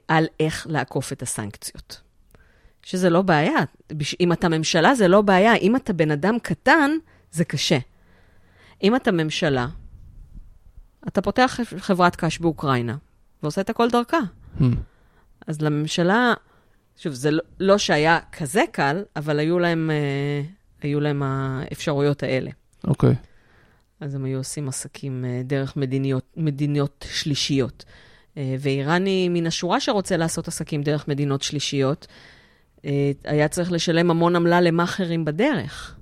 [0.09, 2.01] על איך לעקוף את הסנקציות.
[2.83, 3.59] שזה לא בעיה.
[4.21, 5.55] אם אתה ממשלה, זה לא בעיה.
[5.55, 6.91] אם אתה בן אדם קטן,
[7.31, 7.79] זה קשה.
[8.83, 9.67] אם אתה ממשלה,
[11.09, 12.97] אתה פותח חברת קש באוקראינה,
[13.43, 14.19] ועושה את הכל דרכה.
[14.59, 14.65] Hmm.
[15.47, 16.35] אז לממשלה,
[16.97, 20.43] שוב, זה לא, לא שהיה כזה קל, אבל היו להם, אה,
[20.83, 22.51] היו להם האפשרויות האלה.
[22.85, 23.11] אוקיי.
[23.11, 23.15] Okay.
[24.01, 27.85] אז הם היו עושים עסקים אה, דרך מדיניות, מדיניות שלישיות.
[28.37, 32.07] אה, ואיראני מן השורה שרוצה לעשות עסקים דרך מדינות שלישיות,
[32.85, 35.97] אה, היה צריך לשלם המון עמלה למאכערים בדרך.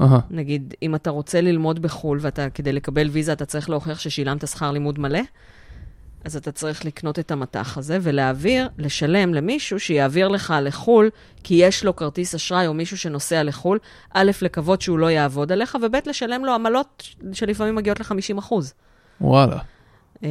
[0.00, 0.04] Uh-huh.
[0.30, 4.70] נגיד, אם אתה רוצה ללמוד בחו"ל, ואתה, כדי לקבל ויזה, אתה צריך להוכיח ששילמת שכר
[4.70, 5.20] לימוד מלא,
[6.24, 11.10] אז אתה צריך לקנות את המטח הזה ולהעביר, לשלם למישהו שיעביר לך לחו"ל,
[11.44, 13.78] כי יש לו כרטיס אשראי או מישהו שנוסע לחו"ל,
[14.14, 18.52] א', לקוות שהוא לא יעבוד עליך, וב', לשלם לו עמלות שלפעמים מגיעות ל-50%.
[19.20, 19.58] וואלה.
[20.16, 20.22] Uh,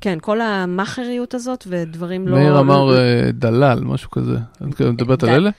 [0.00, 2.36] כן, כל המאכריות הזאת ודברים לא...
[2.36, 4.36] מאיר אמר uh, דלל, משהו כזה.
[4.56, 5.50] את מדברת על אלה?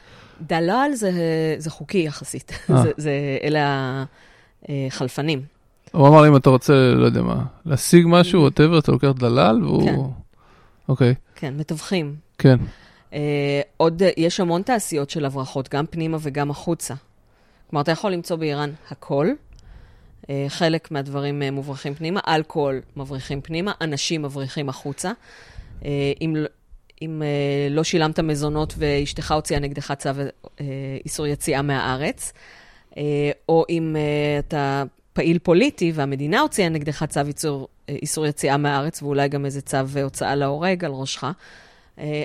[0.42, 1.12] דלאל זה,
[1.58, 2.52] זה חוקי יחסית.
[2.70, 2.82] אה.
[2.82, 3.12] זה, זה,
[3.44, 4.04] אלה
[4.70, 5.42] החלפנים.
[5.92, 9.86] הוא אמר, אם אתה רוצה, לא יודע מה, להשיג משהו, ווטאבר, אתה לוקח דלאל, והוא...
[9.86, 9.96] כן.
[10.90, 11.16] אוקיי.
[11.36, 12.16] כן, מתווכים.
[12.38, 12.58] כן.
[13.12, 13.14] Uh,
[13.78, 16.94] עוד, יש המון תעשיות של הברחות, גם פנימה וגם החוצה.
[17.70, 19.28] כלומר, אתה יכול למצוא באיראן הכל.
[20.22, 25.12] Uh, חלק מהדברים uh, מוברחים פנימה, אלכוהול מבריחים פנימה, אנשים מבריחים החוצה.
[25.82, 25.86] Uh,
[26.22, 26.36] אם,
[27.02, 30.62] אם uh, לא שילמת מזונות ואשתך הוציאה נגדך צו uh,
[31.06, 32.34] איסור יציאה מהארץ,
[32.92, 32.96] uh,
[33.50, 33.96] או אם
[34.40, 34.84] אתה
[35.14, 40.36] פעיל פוליטי והמדינה הוציאה נגדך צו איסור, איסור יציאה מהארץ, ואולי גם איזה צו הוצאה
[40.36, 41.24] להורג על ראשך,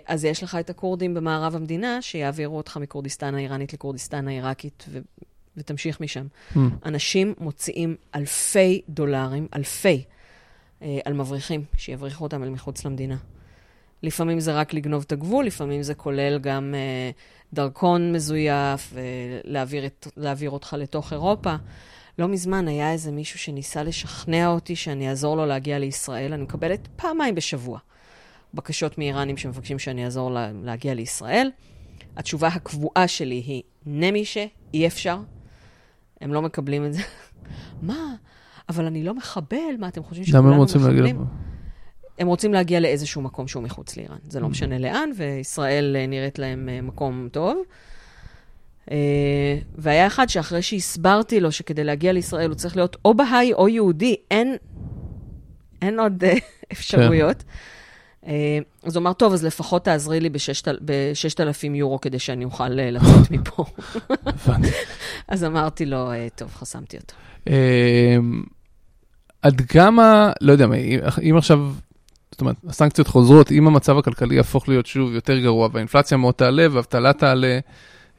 [0.06, 4.98] אז יש לך את הכורדים במערב המדינה, שיעבירו אותך מכורדיסטן האיראנית לכורדיסטן העיראקית, ו-
[5.56, 6.26] ותמשיך משם.
[6.54, 6.58] Mm.
[6.84, 10.04] אנשים מוציאים אלפי דולרים, אלפי,
[10.80, 13.16] על מבריחים, שיבריחו אותם אל מחוץ למדינה.
[14.02, 20.76] לפעמים זה רק לגנוב את הגבול, לפעמים זה כולל גם uh, דרכון מזויף, ולהעביר אותך
[20.78, 21.54] לתוך אירופה.
[22.18, 26.32] לא מזמן היה איזה מישהו שניסה לשכנע אותי שאני אעזור לו להגיע לישראל.
[26.32, 27.78] אני מקבלת פעמיים בשבוע
[28.54, 31.50] בקשות מאיראנים שמבקשים שאני אעזור לה, להגיע לישראל.
[32.16, 35.18] התשובה הקבועה שלי היא, נמישה, אי אפשר.
[36.20, 37.02] הם לא מקבלים את זה.
[37.82, 38.14] מה?
[38.68, 40.54] אבל אני לא מחבל, מה אתם חושבים שכולנו מחבלים?
[40.54, 40.80] הם רוצים
[42.52, 44.18] להגיע לאיזשהו מקום שהוא מחוץ לאיראן.
[44.28, 44.50] זה לא mm.
[44.50, 47.58] משנה לאן, וישראל אה, נראית להם אה, מקום טוב.
[48.90, 53.68] אה, והיה אחד שאחרי שהסברתי לו שכדי להגיע לישראל הוא צריך להיות או בהאי או
[53.68, 54.56] יהודי, אין,
[55.82, 56.24] אין עוד
[56.72, 57.42] אפשרויות.
[57.42, 58.32] כן.
[58.82, 63.64] אז הוא אמר, טוב, אז לפחות תעזרי לי ב-6,000 יורו כדי שאני אוכל לצאת מפה.
[65.28, 67.14] אז אמרתי לו, טוב, חסמתי אותו.
[69.42, 70.66] עד כמה, לא יודע,
[71.30, 71.72] אם עכשיו
[72.30, 76.66] זאת אומרת, הסנקציות חוזרות, אם המצב הכלכלי יהפוך להיות שוב יותר גרוע, והאינפלציה מאוד תעלה,
[76.70, 77.58] והאבטלה תעלה,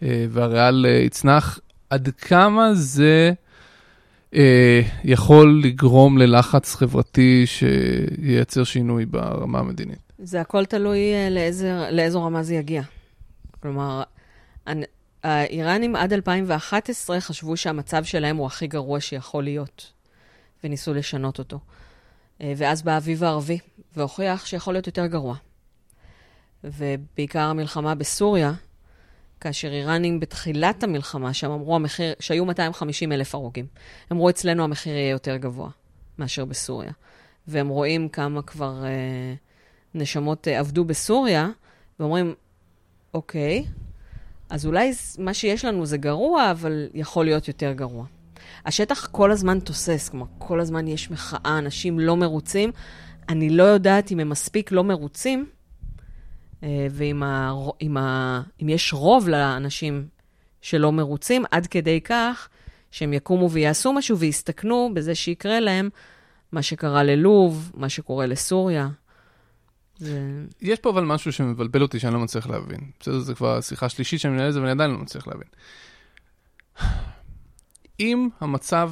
[0.04, 3.32] אה, והריאל אה, יצנח, עד כמה זה
[4.34, 10.00] אה, יכול לגרום ללחץ חברתי שייצר שינוי ברמה המדינית?
[10.20, 11.00] זה הכל תלוי
[11.32, 12.82] לאיזה, לאיזו רמה זה יגיע.
[13.62, 14.04] כלומר,
[15.24, 19.92] האיראנים עד 2011 חשבו שהמצב שלהם הוא הכי גרוע שיכול להיות,
[20.64, 21.60] וניסו לשנות אותו.
[22.40, 23.60] ואז בא האביב הערבי,
[23.96, 25.36] והוכיח שיכול להיות יותר גרוע.
[26.64, 28.54] ובעיקר המלחמה בסוריה,
[29.42, 33.66] כאשר איראנים בתחילת המלחמה, שם אמרו המחיר, שהיו 250 אלף הרוגים,
[34.10, 35.70] הם אמרו אצלנו המחיר יהיה יותר גבוה
[36.18, 36.92] מאשר בסוריה.
[37.48, 39.34] והם רואים כמה כבר אה,
[39.96, 41.50] נשמות אה, עבדו בסוריה,
[42.00, 42.36] ואומרים,
[43.14, 43.66] אוקיי,
[44.50, 48.06] אז אולי מה שיש לנו זה גרוע, אבל יכול להיות יותר גרוע.
[48.68, 52.72] השטח כל הזמן תוסס, כלומר, כל הזמן יש מחאה, אנשים לא מרוצים.
[53.30, 55.46] אני לא יודעת אם הם מספיק לא מרוצים,
[56.64, 60.08] אה, ואם ה, אם ה, אם יש רוב לאנשים
[60.62, 62.50] שלא מרוצים, עד כדי כך
[62.92, 65.90] שהם יקומו ויעשו משהו ויסתכנו בזה שיקרה להם
[66.52, 68.90] מה שקרה ללוב, מה שקורה לסוריה.
[69.98, 70.20] זה...
[70.62, 72.80] יש פה אבל משהו שמבלבל אותי שאני לא מצליח להבין.
[73.00, 75.48] בסדר, זו כבר שיחה שלישית שאני מנהל את זה ואני עדיין לא מצליח להבין.
[78.00, 78.92] אם המצב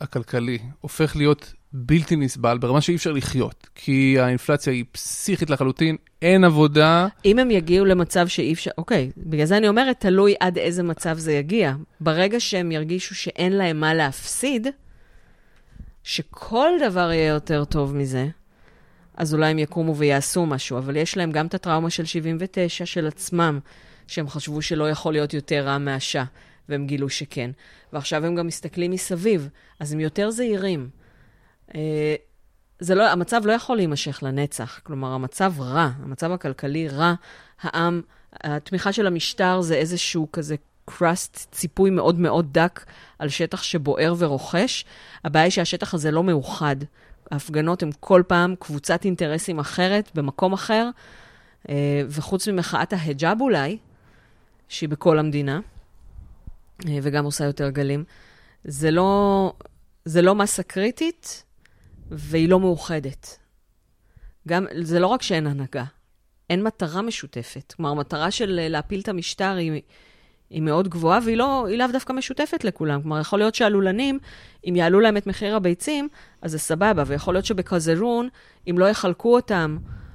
[0.00, 6.44] הכלכלי הופך להיות בלתי נסבל, ברמה שאי אפשר לחיות, כי האינפלציה היא פסיכית לחלוטין, אין
[6.44, 7.06] עבודה.
[7.24, 11.18] אם הם יגיעו למצב שאי אפשר, אוקיי, בגלל זה אני אומרת, תלוי עד איזה מצב
[11.18, 11.74] זה יגיע.
[12.00, 14.66] ברגע שהם ירגישו שאין להם מה להפסיד,
[16.02, 18.28] שכל דבר יהיה יותר טוב מזה,
[19.16, 23.06] אז אולי הם יקומו ויעשו משהו, אבל יש להם גם את הטראומה של 79 של
[23.06, 23.58] עצמם,
[24.06, 26.24] שהם חשבו שלא יכול להיות יותר רע מהשעה,
[26.68, 27.50] והם גילו שכן.
[27.92, 29.48] ועכשיו הם גם מסתכלים מסביב,
[29.80, 30.88] אז הם יותר זהירים.
[31.74, 32.14] אה,
[32.80, 34.80] זה לא, המצב לא יכול להימשך לנצח.
[34.82, 37.14] כלומר, המצב רע, המצב הכלכלי רע.
[37.60, 38.02] העם,
[38.44, 42.84] התמיכה של המשטר זה איזשהו כזה קראסט, ציפוי מאוד מאוד דק
[43.18, 44.84] על שטח שבוער ורוכש.
[45.24, 46.76] הבעיה היא שהשטח הזה לא מאוחד.
[47.30, 50.90] ההפגנות הן כל פעם קבוצת אינטרסים אחרת, במקום אחר,
[51.68, 53.78] אה, וחוץ ממחאת ההיג'אב אולי,
[54.68, 55.60] שהיא בכל המדינה,
[56.84, 58.04] וגם עושה יותר גלים,
[58.64, 59.52] זה לא,
[60.04, 61.44] זה לא מסה קריטית,
[62.10, 63.38] והיא לא מאוחדת.
[64.48, 65.84] גם, זה לא רק שאין הנהגה,
[66.50, 67.74] אין מטרה משותפת.
[67.76, 69.82] כלומר, המטרה של להפיל את המשטר היא,
[70.50, 73.02] היא מאוד גבוהה, והיא לא, לאו דווקא משותפת לכולם.
[73.02, 74.18] כלומר, יכול להיות שהלולנים,
[74.68, 76.08] אם יעלו להם את מחיר הביצים,
[76.42, 78.28] אז זה סבבה, ויכול להיות שבקזרון,
[78.70, 80.05] אם לא יחלקו אותם, אה,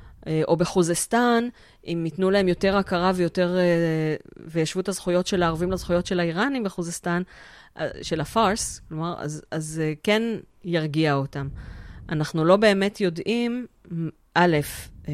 [0.48, 1.48] או בחוזסטן,
[1.88, 6.64] אם ייתנו להם יותר הכרה ויותר, אה, וישבו את הזכויות של הערבים לזכויות של האיראנים
[6.64, 7.22] בחוזסטן,
[7.80, 10.24] אה, של הפארס, כלומר, אז, אז כן
[10.64, 11.48] ירגיע אותם.
[12.10, 13.66] אנחנו לא באמת יודעים,
[14.34, 14.58] א',
[15.08, 15.14] אה,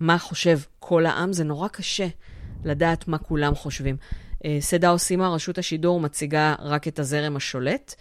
[0.00, 2.06] מה חושב כל העם, זה נורא קשה
[2.64, 3.96] לדעת מה כולם חושבים.
[4.44, 7.94] אה, סדה עושימה, רשות השידור, מציגה רק את הזרם השולט.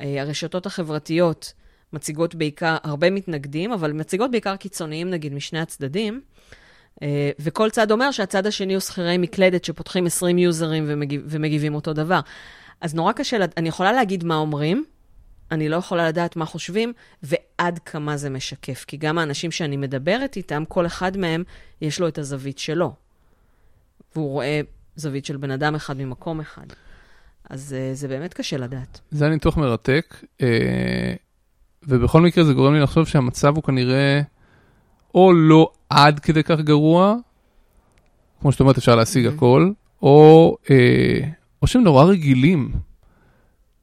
[0.00, 1.52] אה, הרשתות החברתיות
[1.92, 6.20] מציגות בעיקר, הרבה מתנגדים, אבל מציגות בעיקר קיצוניים, נגיד, משני הצדדים.
[7.02, 11.92] אה, וכל צד אומר שהצד השני הוא שכירי מקלדת שפותחים 20 יוזרים ומגיב, ומגיבים אותו
[11.92, 12.20] דבר.
[12.80, 14.84] אז נורא קשה, אני יכולה להגיד מה אומרים,
[15.50, 18.84] אני לא יכולה לדעת מה חושבים, ועד כמה זה משקף.
[18.88, 21.44] כי גם האנשים שאני מדברת איתם, כל אחד מהם,
[21.80, 22.94] יש לו את הזווית שלו.
[24.14, 24.60] והוא רואה
[24.96, 26.66] זווית של בן אדם אחד ממקום אחד.
[27.50, 29.00] אז uh, זה באמת קשה לדעת.
[29.10, 30.44] זה היה ניתוח מרתק, uh,
[31.86, 34.20] ובכל מקרה זה גורם לי לחשוב שהמצב הוא כנראה
[35.14, 37.16] או לא עד כדי כך גרוע,
[38.40, 39.34] כמו שאת אומרת, אפשר להשיג mm-hmm.
[39.34, 39.70] הכל,
[40.02, 40.68] או, uh,
[41.62, 42.72] או שהם נורא רגילים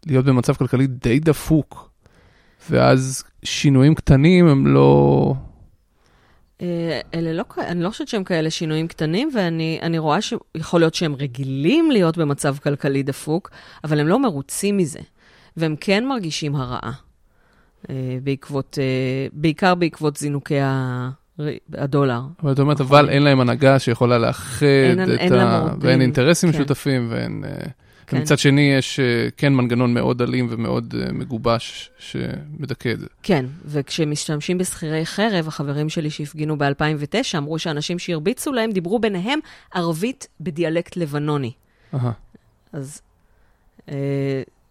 [0.05, 1.89] להיות במצב כלכלי די דפוק,
[2.69, 5.33] ואז שינויים קטנים הם לא...
[6.61, 11.15] אה, אלה לא, אני לא חושבת שהם כאלה שינויים קטנים, ואני רואה שיכול להיות שהם
[11.15, 13.51] רגילים להיות במצב כלכלי דפוק,
[13.83, 14.99] אבל הם לא מרוצים מזה,
[15.57, 16.91] והם כן מרגישים הרעה, אה,
[18.23, 20.59] בעקבות, אה, בעיקר בעקבות זינוקי
[21.73, 22.21] הדולר.
[22.43, 24.65] אבל את אומרת, אבל אין להם הנהגה שיכולה לאחד
[25.25, 25.67] את ה...
[25.79, 26.57] ואין אינטרסים כן.
[26.57, 27.43] משותפים ואין...
[28.09, 28.17] כן.
[28.17, 33.07] ומצד שני, יש אה, כן מנגנון מאוד אלים ומאוד אה, מגובש שמדכא את זה.
[33.23, 39.39] כן, וכשמשתמשים בשכירי חרב, החברים שלי שהפגינו ב-2009 אמרו שאנשים שהרביצו להם דיברו ביניהם
[39.73, 41.51] ערבית בדיאלקט לבנוני.
[41.93, 41.97] Aha.
[42.73, 43.01] אז
[43.89, 43.95] אה,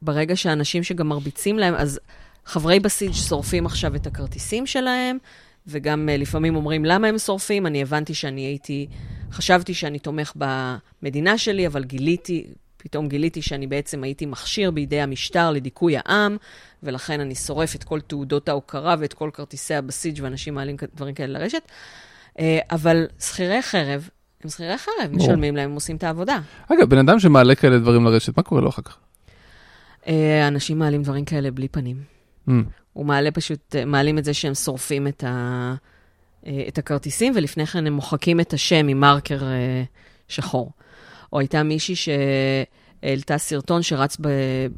[0.03, 2.01] ברגע שאנשים שגם מרביצים להם, אז
[2.49, 5.19] חברי בסיג' שורפים עכשיו את הכרטיסים שלהם,
[5.67, 7.67] וגם uh, לפעמים אומרים למה הם שורפים.
[7.67, 8.87] אני הבנתי שאני הייתי,
[9.33, 12.47] חשבתי שאני תומך במדינה שלי, אבל גיליתי,
[12.77, 16.37] פתאום גיליתי שאני בעצם הייתי מכשיר בידי המשטר לדיכוי העם,
[16.83, 21.39] ולכן אני שורף את כל תעודות ההוקרה ואת כל כרטיסי הבסיג' ואנשים מעלים דברים כאלה
[21.39, 21.63] לרשת.
[22.39, 24.09] אה, אבל שכירי חרב,
[24.45, 26.39] הם שכירי חרב, משלמים להם, הם עושים את העבודה.
[26.73, 28.97] אגב, בן אדם שמעלה כאלה דברים לרשת, מה קורה לו אחר כך?
[30.07, 32.18] אה, אנשים מעלים דברים כאלה בלי פנים.
[32.49, 32.53] Mm.
[32.93, 35.75] הוא מעלה פשוט, אה, מעלים את זה שהם שורפים את, ה,
[36.69, 39.39] את הכרטיסים, ולפני כן הם מוחקים את השם עם מרקר
[40.29, 40.71] שחור.
[41.33, 44.17] או הייתה מישהי שהעלתה סרטון שרץ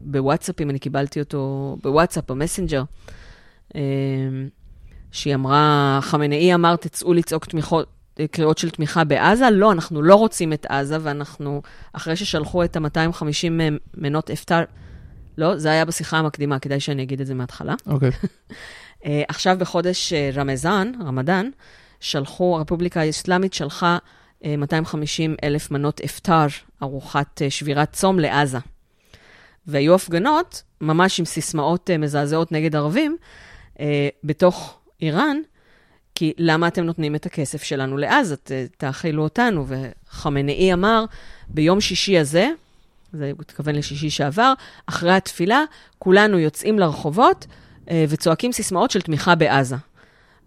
[0.01, 2.83] בוואטסאפ, אם אני קיבלתי אותו בוואטסאפ, במסנג'ר,
[5.13, 7.87] שהיא אמרה, חמינאי אמר, תצאו לצעוק תמיכות,
[8.31, 9.51] קריאות של תמיכה בעזה.
[9.51, 11.63] לא, אנחנו לא רוצים את עזה, ואנחנו,
[11.93, 13.51] אחרי ששלחו את ה-250
[13.97, 14.65] מנות אפטר,
[15.39, 17.75] לא, זה היה בשיחה המקדימה, כדאי שאני אגיד את זה מההתחלה.
[17.87, 18.11] אוקיי.
[18.11, 18.27] Okay.
[19.07, 21.51] אה, עכשיו, בחודש אה, רמזן, רמדאן,
[22.01, 23.99] שלחו, הרפובליקה האסלאמית שלחה
[24.45, 26.47] 250 אלף מנות אפטר,
[26.83, 28.59] ארוחת אה, שבירת צום לעזה.
[29.67, 33.17] והיו הפגנות, ממש עם סיסמאות אה, מזעזעות נגד ערבים,
[33.81, 35.37] אה, בתוך איראן,
[36.15, 38.35] כי למה אתם נותנים את הכסף שלנו לעזה?
[38.79, 39.67] תאכילו אותנו.
[39.69, 41.05] וחמינאי אמר,
[41.49, 42.51] ביום שישי הזה,
[43.13, 44.53] זה התכוון לשישי שעבר,
[44.87, 45.65] אחרי התפילה,
[45.99, 47.47] כולנו יוצאים לרחובות
[47.93, 49.77] וצועקים סיסמאות של תמיכה בעזה.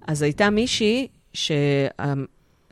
[0.07, 1.07] אז הייתה מישהי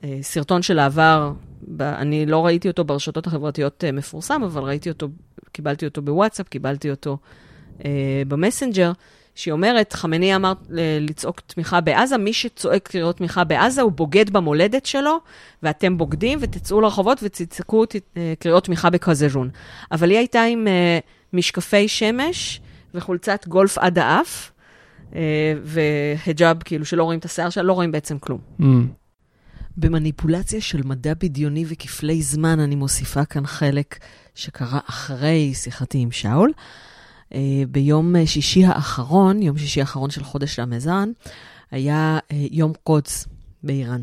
[0.03, 1.31] אה, סרטון של העבר,
[1.79, 5.07] אני לא ראיתי אותו ברשתות החברתיות אה, מפורסם, אבל ראיתי אותו,
[5.51, 7.17] קיבלתי אותו בוואטסאפ, קיבלתי אותו
[7.85, 8.91] אה, במסנג'ר,
[9.35, 10.53] שהיא אומרת, חמני אמר
[10.99, 15.19] לצעוק תמיכה בעזה, מי שצועק קריאות תמיכה בעזה הוא בוגד במולדת שלו,
[15.63, 17.83] ואתם בוגדים, ותצאו לרחובות ותצעקו
[18.39, 19.49] קריאות תמיכה בקזרון.
[19.91, 20.67] אבל היא הייתה עם
[21.33, 22.61] משקפי שמש
[22.93, 24.51] וחולצת גולף עד האף,
[25.63, 28.39] והיג'אב, כאילו, שלא רואים את השיער שלה, לא רואים בעצם כלום.
[28.59, 28.63] Mm.
[29.77, 33.99] במניפולציה של מדע בדיוני וכפלי זמן, אני מוסיפה כאן חלק
[34.35, 36.51] שקרה אחרי שיחתי עם שאול.
[37.31, 37.33] Uh,
[37.69, 41.11] ביום שישי האחרון, יום שישי האחרון של חודש רמזן,
[41.71, 43.27] היה uh, יום קודס
[43.63, 44.01] באיראן.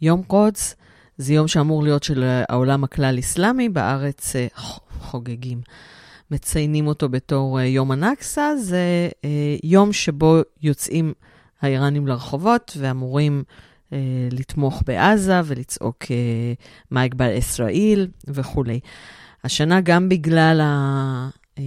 [0.00, 0.76] יום קודס
[1.18, 4.32] זה יום שאמור להיות של העולם הכלל-אסלאמי, בארץ
[5.00, 5.60] חוגגים.
[6.30, 9.08] מציינים אותו בתור יום הנכסה, זה
[9.62, 11.12] יום שבו יוצאים
[11.62, 13.42] האיראנים לרחובות ואמורים
[13.92, 13.98] אה,
[14.30, 16.52] לתמוך בעזה ולצעוק אה,
[16.90, 18.80] מה יגבל ישראל וכולי.
[19.44, 21.28] השנה גם בגלל ה...
[21.58, 21.62] אה,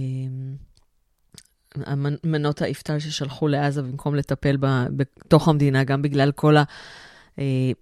[2.24, 4.56] מנות האפטר ששלחו לעזה במקום לטפל
[4.90, 6.56] בתוך המדינה, גם בגלל כל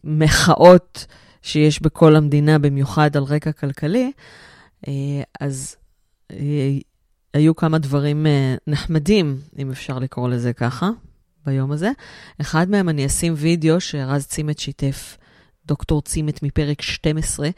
[0.05, 1.07] המחאות
[1.43, 4.13] שיש בכל המדינה, במיוחד על רקע כלכלי,
[5.41, 5.77] אז
[7.35, 8.27] היו כמה דברים
[8.67, 10.91] נחמדים, אם אפשר לקרוא לזה ככה,
[11.47, 11.91] ביום הזה.
[12.41, 15.17] אחד מהם אני אשים וידאו שרז צימת שיתף,
[15.67, 17.49] דוקטור צימת מפרק 12,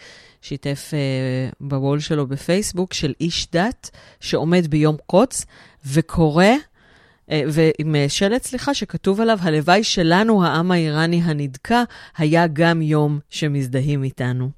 [0.42, 3.90] שיתף uh, בוול שלו בפייסבוק, של איש דת
[4.20, 5.44] שעומד ביום קוץ
[5.86, 11.82] וקורא, uh, ועם uh, שלט, סליחה, שכתוב עליו, הלוואי שלנו, העם האיראני הנדכא,
[12.16, 14.50] היה גם יום שמזדהים איתנו.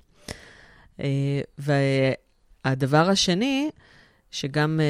[1.58, 3.70] והדבר השני,
[4.30, 4.80] שגם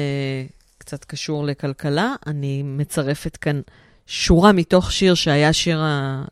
[0.77, 3.61] קצת קשור לכלכלה, אני מצרפת כאן
[4.11, 5.81] שורה מתוך שיר שהיה שיר,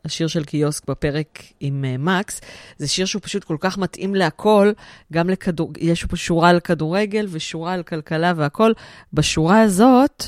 [0.05, 2.41] השיר של קיוסק בפרק עם uh, מקס.
[2.77, 4.71] זה שיר שהוא פשוט כל כך מתאים להכל,
[5.13, 5.73] גם לכדור...
[5.79, 8.71] יש פה שורה על כדורגל ושורה על כלכלה והכל.
[9.13, 10.23] בשורה הזאת...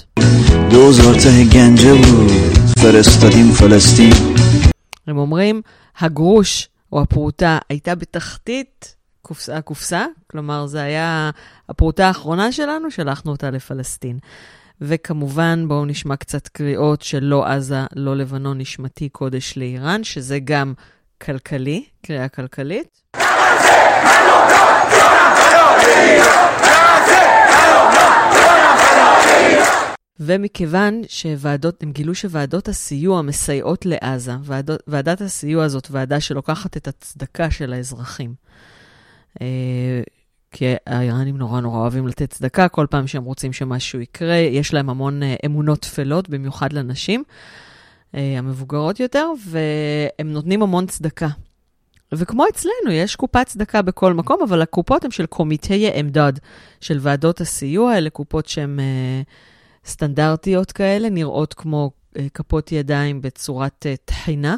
[5.07, 5.61] הם אומרים,
[5.99, 11.29] הגרוש או הפרוטה הייתה בתחתית קופסה, הקופסה, כלומר, זה היה
[11.69, 14.19] הפרוטה האחרונה שלנו, שלחנו אותה לפלסטין.
[14.81, 20.73] וכמובן, בואו נשמע קצת קריאות של לא עזה, לא לבנון, נשמתי קודש לאיראן, שזה גם
[21.21, 23.01] כלכלי, קריאה כלכלית.
[30.19, 36.87] ומכיוון שוועדות, הם גילו שוועדות הסיוע מסייעות לעזה, ועדות, ועדת הסיוע הזאת ועדה שלוקחת את
[36.87, 38.33] הצדקה של האזרחים.
[40.53, 44.35] אה, כי האיראנים נורא נורא אוהבים לתת צדקה כל פעם שהם רוצים שמשהו יקרה.
[44.35, 47.23] יש להם המון אה, אמונות טפלות, במיוחד לנשים
[48.15, 51.27] אה, המבוגרות יותר, והם נותנים המון צדקה.
[52.11, 56.33] וכמו אצלנו, יש קופת צדקה בכל מקום, אבל הקופות הן של קומיטאי עמדד,
[56.81, 59.21] של ועדות הסיוע, אלה קופות שהן אה,
[59.85, 61.91] סטנדרטיות כאלה, נראות כמו
[62.33, 64.55] כפות ידיים בצורת טחינה,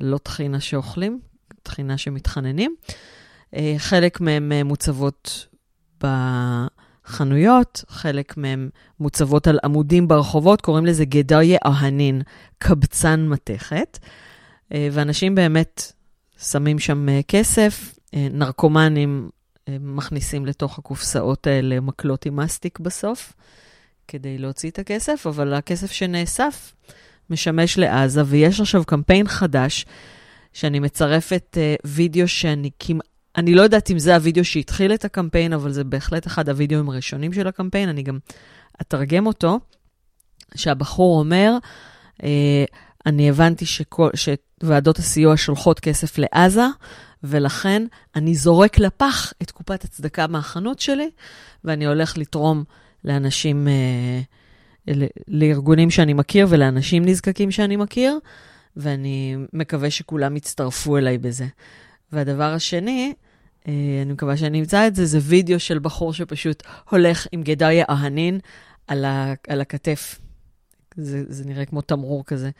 [0.00, 1.20] לא טחינה שאוכלים,
[1.62, 2.74] טחינה שמתחננים.
[2.90, 2.94] אה,
[3.78, 5.46] חלק מהן אה, מוצבות
[6.00, 8.68] בחנויות, חלק מהן
[9.00, 12.22] מוצבות על עמודים ברחובות, קוראים לזה גדריה אהנין,
[12.58, 13.98] קבצן מתכת.
[14.72, 15.92] אה, ואנשים באמת
[16.38, 19.30] שמים שם כסף, נרקומנים
[19.68, 23.32] מכניסים לתוך הקופסאות האלה מקלות עם מסטיק בסוף,
[24.08, 26.74] כדי להוציא את הכסף, אבל הכסף שנאסף
[27.30, 29.86] משמש לעזה, ויש עכשיו קמפיין חדש,
[30.52, 33.15] שאני מצרפת וידאו שאני כמעט...
[33.36, 37.32] אני לא יודעת אם זה הווידאו שהתחיל את הקמפיין, אבל זה בהחלט אחד הווידאוים הראשונים
[37.32, 38.18] של הקמפיין, אני גם
[38.80, 39.60] אתרגם אותו,
[40.54, 41.52] שהבחור אומר,
[42.22, 42.64] אה,
[43.06, 46.66] אני הבנתי שכל, שוועדות הסיוע שולחות כסף לעזה,
[47.22, 47.82] ולכן
[48.16, 51.10] אני זורק לפח את קופת הצדקה מהחנות שלי,
[51.64, 52.64] ואני הולך לתרום
[53.04, 54.20] לאנשים, אה,
[55.28, 58.18] לארגונים שאני מכיר ולאנשים נזקקים שאני מכיר,
[58.76, 61.46] ואני מקווה שכולם יצטרפו אליי בזה.
[62.12, 63.12] והדבר השני,
[63.66, 68.40] אני מקווה שאני אמצא את זה, זה וידאו של בחור שפשוט הולך עם גדריה אהנין
[68.86, 70.20] על, ה, על הכתף.
[70.96, 72.50] זה, זה נראה כמו תמרור כזה.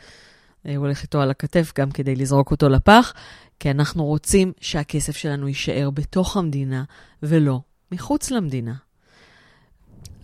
[0.66, 3.12] אה, הוא הולך איתו על הכתף גם כדי לזרוק אותו לפח,
[3.60, 6.84] כי אנחנו רוצים שהכסף שלנו יישאר בתוך המדינה
[7.22, 7.60] ולא
[7.92, 8.74] מחוץ למדינה.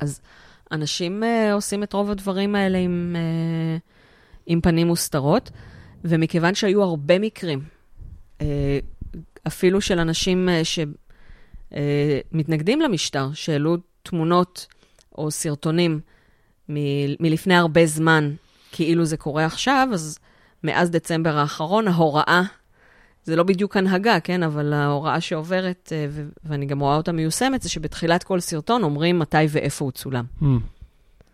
[0.00, 0.20] אז
[0.72, 3.80] אנשים uh, עושים את רוב הדברים האלה עם, uh,
[4.46, 5.50] עם פנים מוסתרות,
[6.04, 7.60] ומכיוון שהיו הרבה מקרים,
[8.38, 8.42] uh,
[9.47, 10.62] אפילו של אנשים אה,
[12.32, 14.66] שמתנגדים למשטר, שהעלו תמונות
[15.18, 16.01] או סרטונים
[16.68, 18.34] מ- מלפני הרבה זמן,
[18.72, 20.18] כאילו זה קורה עכשיו, אז
[20.64, 22.43] מאז דצמבר האחרון, ההוראה,
[23.24, 24.43] זה לא בדיוק הנהגה, כן?
[24.43, 29.18] אבל ההוראה שעוברת, אה, ו- ואני גם רואה אותה מיושמת, זה שבתחילת כל סרטון אומרים
[29.18, 30.24] מתי ואיפה הוא צולם.
[30.43, 30.47] Mm,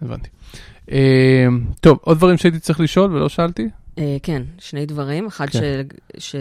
[0.03, 0.29] הבנתי.
[0.87, 0.91] Uh,
[1.81, 3.69] טוב, עוד דברים שהייתי צריך לשאול ולא שאלתי?
[3.97, 5.27] Uh, כן, שני דברים.
[5.27, 5.59] אחד כן.
[6.19, 6.31] ש...
[6.31, 6.37] ש...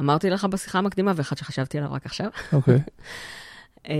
[0.00, 2.30] אמרתי לך בשיחה המקדימה, ואחד שחשבתי עליו רק עכשיו.
[2.52, 2.78] אוקיי.
[3.84, 3.88] Okay.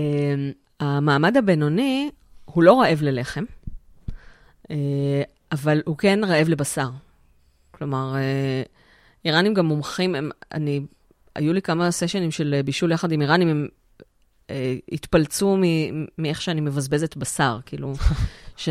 [0.79, 2.09] המעמד הבינוני,
[2.45, 3.43] הוא לא רעב ללחם,
[4.71, 5.21] אה,
[5.51, 6.89] אבל הוא כן רעב לבשר.
[7.71, 8.63] כלומר, אה,
[9.25, 10.81] איראנים גם מומחים, הם, אני,
[11.35, 13.67] היו לי כמה סשנים של בישול יחד עם איראנים, הם
[14.49, 15.57] אה, התפלצו
[16.17, 17.93] מאיך שאני מבזבזת בשר, כאילו,
[18.57, 18.69] ש,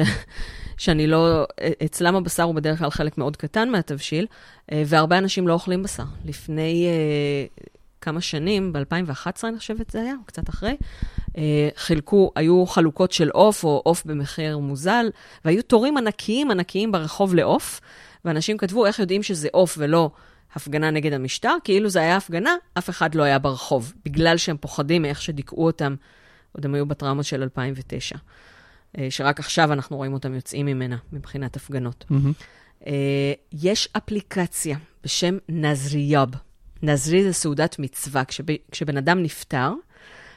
[0.77, 1.47] שאני לא,
[1.85, 4.27] אצלם הבשר הוא בדרך כלל חלק מאוד קטן מהתבשיל,
[4.73, 6.05] אה, והרבה אנשים לא אוכלים בשר.
[6.25, 7.69] לפני uh,
[8.01, 10.77] כמה שנים, ב-2011 אני חושבת זה היה, או קצת אחרי,
[11.29, 11.37] uh,
[11.77, 15.11] חילקו, היו חלוקות של עוף או עוף במחיר מוזל,
[15.45, 17.81] והיו תורים ענקיים ענקיים ברחוב לעוף,
[18.25, 20.11] ואנשים כתבו איך יודעים שזה עוף ולא
[20.55, 25.03] הפגנה נגד המשטר, כאילו זה היה הפגנה, אף אחד לא היה ברחוב, בגלל שהם פוחדים
[25.03, 25.95] מאיך שדיכאו אותם,
[26.53, 28.17] עוד הם היו בטראומה של 2009.
[28.99, 32.05] אה, שרק עכשיו אנחנו רואים אותם יוצאים ממנה מבחינת הפגנות.
[32.11, 32.87] Mm-hmm.
[33.53, 36.31] יש אפליקציה בשם נזריוב.
[36.83, 38.25] נזרי זה סעודת מצווה.
[38.25, 39.73] כשב, כשבן אדם נפטר,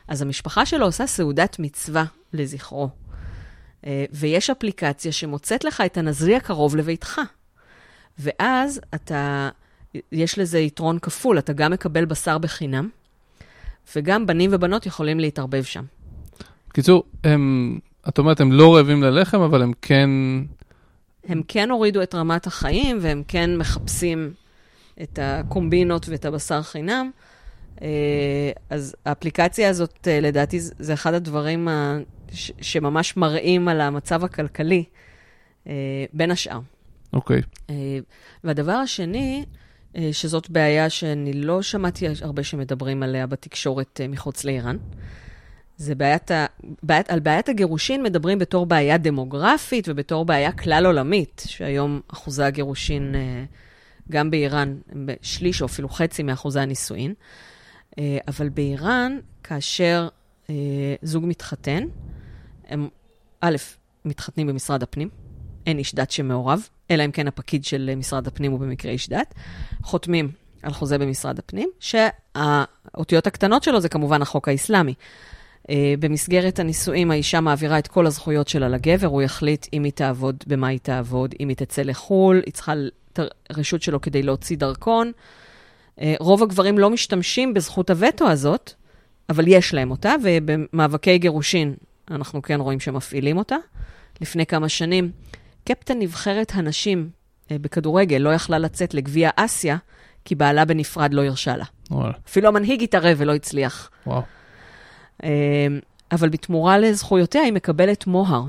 [0.08, 2.90] אז המשפחה שלו עושה סעודת מצווה לזכרו.
[3.86, 7.22] אה, ויש אפליקציה שמוצאת לך את הנזרי הקרוב לביתך.
[8.20, 9.50] ואז אתה,
[10.12, 12.90] יש לזה יתרון כפול, אתה גם מקבל בשר בחינם,
[13.96, 15.84] וגם בנים ובנות יכולים להתערבב שם.
[16.70, 17.80] בקיצור, הם
[18.10, 20.10] את אומרת, הם לא רעבים ללחם, אבל הם כן...
[21.28, 24.34] הם כן הורידו את רמת החיים, והם כן מחפשים
[25.02, 27.12] את הקומבינות ואת הבשר חינם.
[28.70, 31.68] אז האפליקציה הזאת, לדעתי, זה אחד הדברים
[32.62, 34.84] שממש מראים על המצב הכלכלי,
[36.14, 36.60] בין השאר.
[37.14, 37.42] אוקיי.
[37.42, 37.72] Okay.
[38.44, 39.46] והדבר השני,
[40.12, 44.78] שזאת בעיה שאני לא שמעתי הרבה שמדברים עליה בתקשורת מחוץ לאיראן,
[45.80, 46.46] זה בעיית ה...
[46.84, 53.16] בעיית, על בעיית הגירושין מדברים בתור בעיה דמוגרפית ובתור בעיה כלל עולמית, שהיום אחוזי הגירושין,
[53.16, 53.44] אה,
[54.12, 57.14] גם באיראן, הם בשליש או אפילו חצי מאחוזי הנישואין.
[58.00, 60.08] אה, אבל באיראן, כאשר
[60.50, 60.56] אה,
[61.02, 61.84] זוג מתחתן,
[62.68, 62.90] הם
[63.42, 63.56] א',
[64.06, 65.10] מתחתנים במשרד הפנים,
[65.66, 69.34] אין איש דת שמעורב, אלא אם כן הפקיד של משרד הפנים הוא במקרה איש דת,
[69.84, 70.32] חותמים
[70.64, 74.94] על חוזה במשרד הפנים, שהאותיות הקטנות שלו זה כמובן החוק האסלאמי.
[75.70, 80.44] אה, במסגרת הנישואים האישה מעבירה את כל הזכויות שלה לגבר, הוא יחליט אם היא תעבוד,
[80.48, 82.74] במה היא תעבוד, אם היא תצא לחו"ל, היא צריכה
[83.14, 85.12] את הרשות שלו כדי להוציא דרכון.
[86.02, 88.74] אה, רוב הגברים לא משתמשים בזכות הווטו הזאת,
[89.30, 91.74] אבל יש להם אותה, ובמאבקי גירושין
[92.12, 93.56] אנחנו כן רואים שמפעילים אותה.
[94.22, 95.12] לפני כמה שנים,
[95.64, 97.10] קפטן נבחרת הנשים
[97.52, 99.78] אה, בכדורגל לא יכלה לצאת לגביע אסיה,
[100.26, 101.66] כי בעלה בנפרד לא הרשה לה.
[102.28, 103.90] אפילו המנהיג התערב ולא הצליח.
[104.08, 104.22] וואו.
[105.24, 105.80] אמ,
[106.12, 108.44] אבל בתמורה לזכויותיה היא מקבלת מוהר.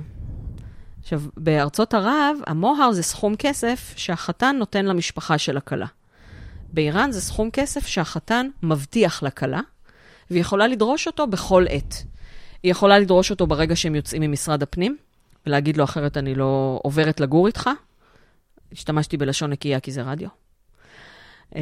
[1.00, 5.86] עכשיו, בארצות ערב, המוהר זה סכום כסף שהחתן נותן למשפחה של הכלה.
[6.72, 9.60] באיראן זה סכום כסף שהחתן מבטיח לכלה,
[10.30, 12.04] והיא יכולה לדרוש אותו בכל עת.
[12.62, 14.96] היא יכולה לדרוש אותו ברגע שהם יוצאים ממשרד הפנים,
[15.46, 17.70] ולהגיד לו, אחרת אני לא עוברת לגור איתך.
[18.72, 20.28] השתמשתי בלשון נקייה כי זה רדיו.
[21.56, 21.60] אמ,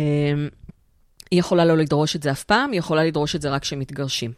[1.31, 4.33] היא יכולה לא לדרוש את זה אף פעם, היא יכולה לדרוש את זה רק כשמתגרשים.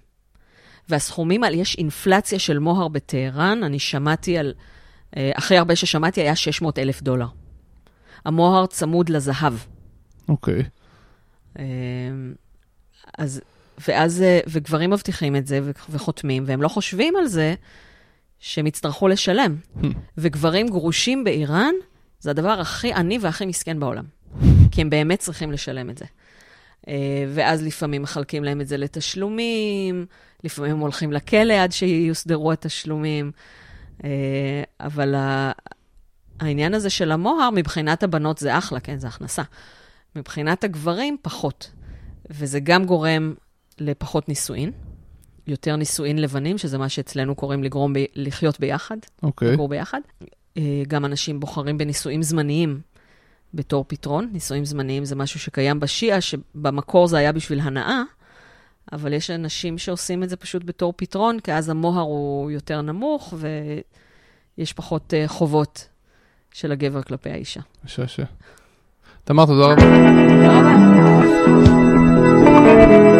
[0.88, 4.54] והסכומים האלה, יש אינפלציה של מוהר בטהרן, אני שמעתי על,
[5.16, 7.26] אה, אחרי הרבה ששמעתי, היה 600 אלף דולר.
[8.24, 9.54] המוהר צמוד לזהב.
[10.28, 10.60] אוקיי.
[10.60, 10.64] Okay.
[11.58, 11.64] אה,
[13.18, 13.40] אז,
[13.88, 15.60] ואז, אה, וגברים מבטיחים את זה
[15.90, 17.54] וחותמים, והם לא חושבים על זה
[18.38, 19.56] שהם יצטרכו לשלם.
[19.82, 19.86] Hmm.
[20.18, 21.74] וגברים גרושים באיראן,
[22.20, 24.04] זה הדבר הכי עני והכי מסכן בעולם.
[24.70, 26.04] כי הם באמת צריכים לשלם את זה.
[27.34, 30.06] ואז לפעמים מחלקים להם את זה לתשלומים,
[30.44, 33.32] לפעמים הולכים לכלא עד שיוסדרו התשלומים.
[34.04, 35.14] אה, אבל
[36.40, 39.42] העניין הזה של המוהר, מבחינת הבנות זה אחלה, כן, זה הכנסה.
[40.16, 41.70] מבחינת הגברים, פחות.
[42.30, 43.34] וזה גם גורם
[43.78, 44.72] לפחות נישואין,
[45.46, 47.98] יותר נישואין לבנים, שזה מה שאצלנו קוראים לגרום ב...
[48.14, 49.22] לחיות ביחד, okay.
[49.22, 49.52] אוקיי.
[49.52, 50.00] לגור ביחד.
[50.56, 52.80] אה, גם אנשים בוחרים בנישואים זמניים
[53.54, 54.30] בתור פתרון.
[54.32, 58.02] נישואים זמניים זה משהו שקיים בשיעה, שבמקור זה היה בשביל הנאה,
[58.92, 63.34] אבל יש אנשים שעושים את זה פשוט בתור פתרון, כי אז המוהר הוא יותר נמוך
[64.56, 65.88] ויש פחות uh, חובות
[66.52, 67.60] של הגבר כלפי האישה.
[67.84, 68.24] משעשע.
[69.24, 69.82] תמר, תודה רבה.
[70.28, 70.58] תודה
[72.98, 73.19] רבה.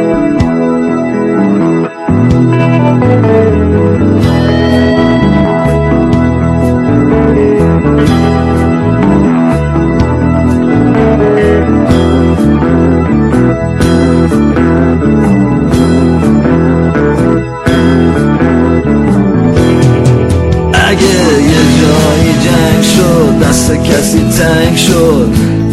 [24.86, 25.28] شد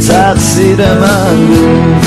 [0.08, 1.48] تقصیر من.
[1.48, 1.98] بود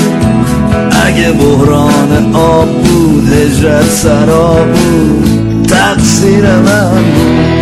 [1.05, 6.91] اگه بحران آب بود هجرت سرا بود تقصیر من.
[6.91, 7.61] بود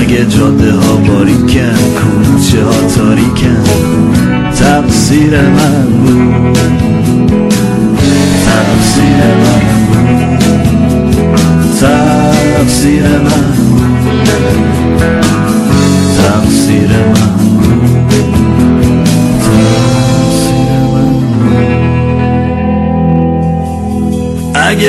[0.00, 3.64] اگه جاده ها باریکن کوچه ها تاریکن
[4.58, 5.84] تقصیر من.
[5.84, 6.58] بود
[8.46, 9.77] تقصیر من.
[11.78, 11.84] اگه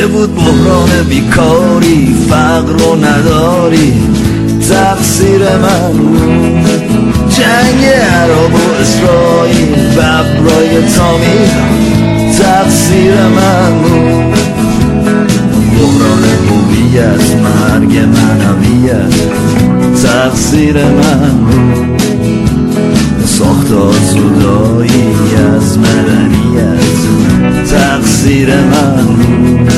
[0.08, 3.94] بود بحران بیکاری فقر و نداری
[4.70, 5.94] تقصیر من.
[7.30, 11.50] جنگ عرب و اسرائیل ببرای تامی
[12.40, 13.74] تقصیر من.
[15.78, 16.39] بود
[16.90, 19.16] هویت مرگ منویت
[20.04, 22.02] تقصیر من بود
[23.26, 25.16] ساخت آزودایی
[25.56, 26.84] از مدنیت
[27.72, 29.72] تقصیر من بود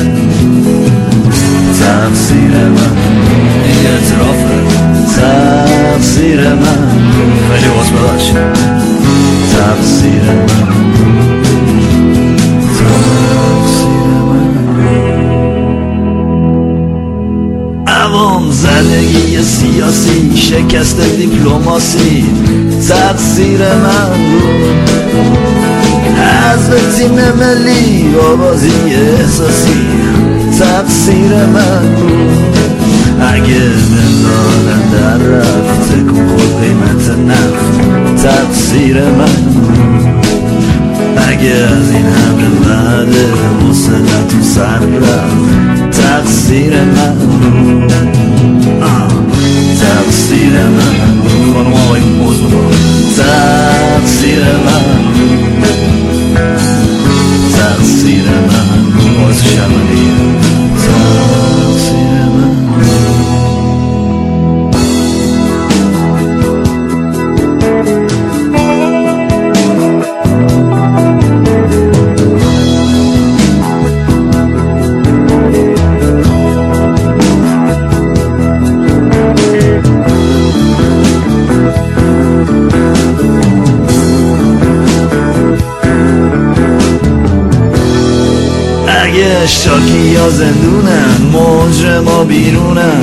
[1.80, 2.96] تقصیر من
[3.64, 4.44] این اعتراف
[5.16, 6.88] تقصیر من
[7.50, 7.90] خیلی باز
[9.52, 10.62] تقصیر من
[11.02, 11.41] عوام
[18.62, 22.24] زد زندگی سیاسی شکست دیپلماسی
[22.88, 24.90] تقصیر من بود
[26.16, 28.72] حذف تیم ملی آوازی
[29.18, 29.86] احساسی
[30.58, 31.96] تقصیر من
[33.20, 33.60] اگه
[33.90, 39.91] بندازن در رفت تکون خود قیمت نفت تقصیر من بود
[41.16, 43.26] اگه از این همه بعده
[43.70, 47.16] حسنت تو سر رفت تقصیر من
[49.80, 51.22] تقصیر من
[51.54, 52.40] خانم آقای موز
[53.18, 54.84] تقصیر من
[57.58, 60.12] تقصیر من باعث شرمندگی
[90.30, 93.00] زندونن مجرما بیرونن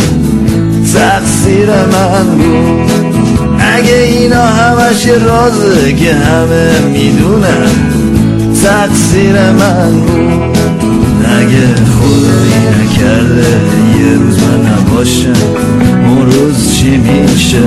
[0.94, 2.92] تقصیر من بود.
[3.60, 7.70] اگه اینا همش یه رازه که همه می‌دونن
[8.64, 10.58] تقصیر من بود.
[11.40, 13.48] اگه خدایی نکرده
[14.00, 15.34] یه روز من نباشم
[16.08, 17.62] اون روز چی میشه؟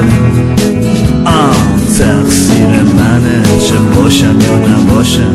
[1.24, 1.56] آه
[1.98, 5.34] تقصیر منه چه باشم یا نباشم؟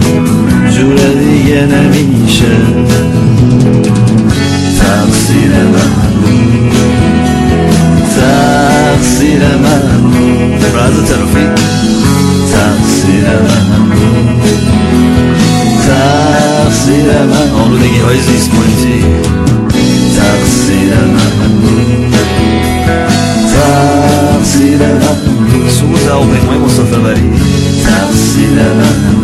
[0.78, 2.46] جور دیگه نمیشه.
[5.28, 6.72] Cinnamon
[8.16, 11.52] Tag Cinnamon Brother Telefon
[12.52, 14.40] Tag Cinnamon
[15.84, 19.00] Tag Cinnamon Only the eyes is pointy
[20.16, 22.12] Tag Cinnamon
[23.52, 27.28] Tag Cinnamon Sous-Albert, moi, mon safavari
[27.84, 29.17] Tag Cinnamon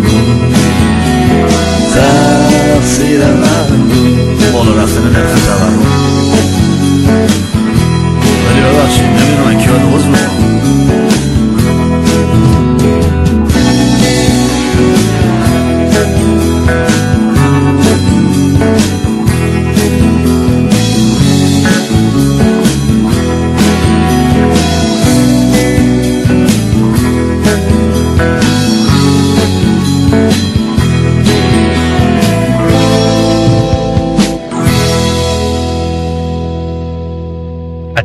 [2.86, 3.68] sirenar
[4.54, 5.74] Bolu rafının nefes alar
[8.50, 10.93] Geliyorlar şimdi bir mekan uzman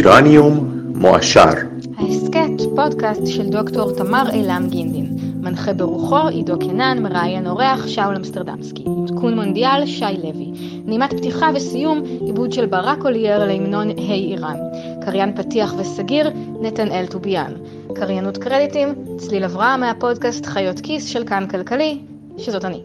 [0.00, 1.50] איראניום מועשר
[1.98, 5.16] ההסכת, פודקאסט של דוקטור תמר אילם גינדין.
[5.40, 8.84] מנחה ברוחו עידו קנן, מראיין אורח שאול אמסטרדמסקי.
[9.04, 10.52] עדכון מונדיאל שי לוי.
[10.84, 14.56] נימת פתיחה וסיום, עיבוד של ברק אולייר להמנון היי איראן.
[15.04, 16.30] קריין פתיח וסגיר,
[16.60, 17.52] נתנאל טוביאן.
[17.94, 18.88] קריינות קרדיטים,
[19.18, 21.98] צליל אברהם מהפודקאסט חיות כיס של כאן כלכלי,
[22.38, 22.82] שזאת אני.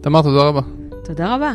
[0.00, 0.60] תמר, תודה רבה.
[1.04, 1.52] תודה רבה.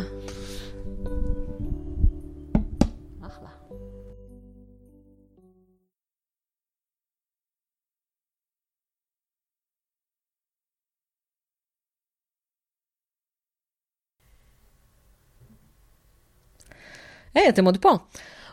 [17.35, 17.97] היי, hey, אתם עוד פה.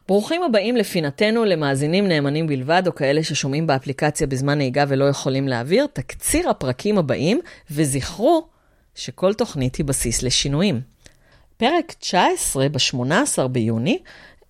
[0.09, 5.86] ברוכים הבאים לפינתנו למאזינים נאמנים בלבד, או כאלה ששומעים באפליקציה בזמן נהיגה ולא יכולים להעביר,
[5.93, 7.40] תקציר הפרקים הבאים,
[7.70, 8.48] וזכרו
[8.94, 10.81] שכל תוכנית היא בסיס לשינויים.
[11.57, 13.98] פרק 19, ב-18 ביוני,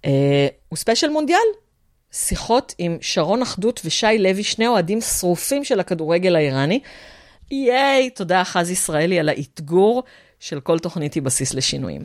[0.04, 1.38] אה, הוא ספיישל מונדיאל.
[2.12, 6.80] שיחות עם שרון אחדות ושי לוי, שני אוהדים שרופים של הכדורגל האיראני.
[7.50, 10.02] ייי, תודה חז ישראלי על האתגור
[10.40, 12.04] של כל תוכנית היא בסיס לשינויים.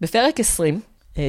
[0.00, 0.80] בפרק 20,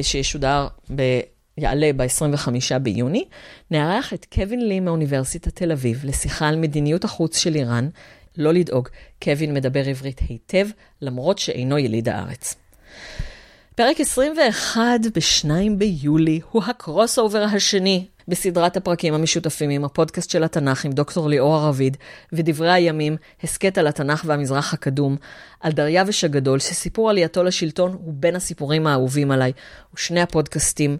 [0.02, 1.20] שישודר, ב...
[1.58, 3.24] יעלה ב-25 ביוני,
[3.70, 7.88] נארח את קווין לי מאוניברסיטת תל אביב לשיחה על מדיניות החוץ של איראן.
[8.36, 8.88] לא לדאוג,
[9.22, 10.66] קווין מדבר עברית היטב,
[11.02, 12.54] למרות שאינו יליד הארץ.
[13.74, 14.80] פרק 21
[15.14, 21.28] ב-2 ביולי הוא ה crossover השני בסדרת הפרקים המשותפים עם הפודקאסט של התנ"ך עם דוקטור
[21.28, 21.96] ליאורה רביד
[22.32, 25.16] ודברי הימים, הסכת על התנ"ך והמזרח הקדום,
[25.60, 29.52] על דריווש הגדול, שסיפור עלייתו לשלטון הוא בין הסיפורים האהובים עליי,
[29.94, 30.96] ושני הפודקאסטים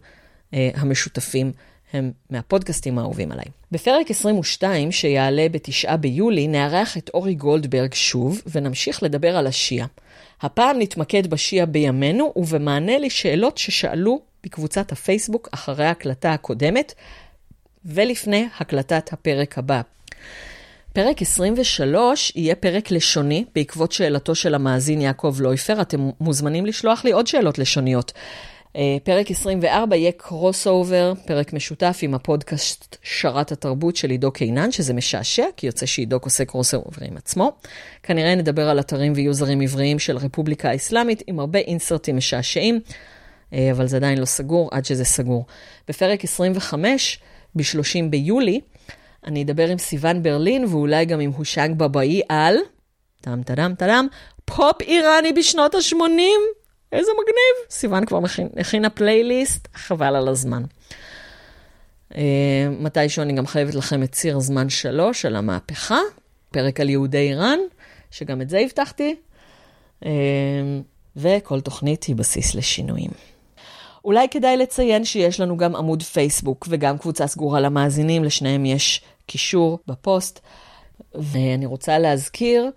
[0.54, 1.52] אה, המשותפים
[1.92, 3.44] הם מהפודקאסטים האהובים עליי.
[3.72, 9.86] בפרק 22, שיעלה בתשעה ביולי, נארח את אורי גולדברג שוב, ונמשיך לדבר על השיעה.
[10.40, 16.94] הפעם נתמקד בשיעה בימינו, ובמענה לשאלות ששאלו בקבוצת הפייסבוק אחרי ההקלטה הקודמת,
[17.84, 19.80] ולפני הקלטת הפרק הבא.
[20.92, 25.80] פרק 23 יהיה פרק לשוני, בעקבות שאלתו של המאזין יעקב לויפר.
[25.80, 28.12] אתם מוזמנים לשלוח לי עוד שאלות לשוניות.
[28.76, 34.94] אה, פרק 24 יהיה crossover, פרק משותף עם הפודקאסט שרת התרבות של עידו קינן, שזה
[34.94, 37.52] משעשע, כי יוצא שעידו עושה crossover עם עצמו.
[38.02, 42.80] כנראה נדבר על אתרים ויוזרים עבריים של הרפובליקה האסלאמית, עם הרבה אינסרטים משעשעים,
[43.72, 45.46] אבל זה עדיין לא סגור עד שזה סגור.
[45.88, 47.18] בפרק 25,
[47.54, 48.60] ב-30 ביולי,
[49.26, 52.56] אני אדבר עם סיון ברלין, ואולי גם עם הושנג בבאי על,
[53.20, 54.06] טם טדם טדם,
[54.44, 55.96] פופ איראני בשנות ה-80.
[56.92, 57.70] איזה מגניב.
[57.70, 60.62] סיוון כבר מכין, הכינה פלייליסט, חבל על הזמן.
[62.12, 62.16] אה,
[62.80, 65.98] מתישהו אני גם חייבת לכם את ציר זמן שלוש על המהפכה,
[66.50, 67.58] פרק על יהודי איראן,
[68.10, 69.16] שגם את זה הבטחתי,
[70.04, 70.06] אה,
[71.16, 73.10] וכל תוכנית היא בסיס לשינויים.
[74.06, 79.78] אולי כדאי לציין שיש לנו גם עמוד פייסבוק וגם קבוצה סגורה למאזינים, לשניהם יש קישור
[79.86, 80.40] בפוסט.
[81.14, 82.70] ואני רוצה להזכיר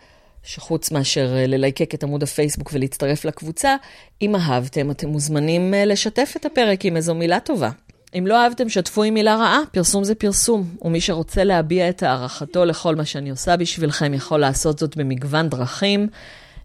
[0.44, 3.76] שחוץ מאשר אה, ללייקק את עמוד הפייסבוק ולהצטרף לקבוצה,
[4.22, 7.70] אם אהבתם, אתם מוזמנים אה, לשתף את הפרק עם איזו מילה טובה.
[8.18, 10.76] אם לא אהבתם, שתפו עם מילה רעה, פרסום זה פרסום.
[10.82, 16.08] ומי שרוצה להביע את הערכתו לכל מה שאני עושה בשבילכם, יכול לעשות זאת במגוון דרכים.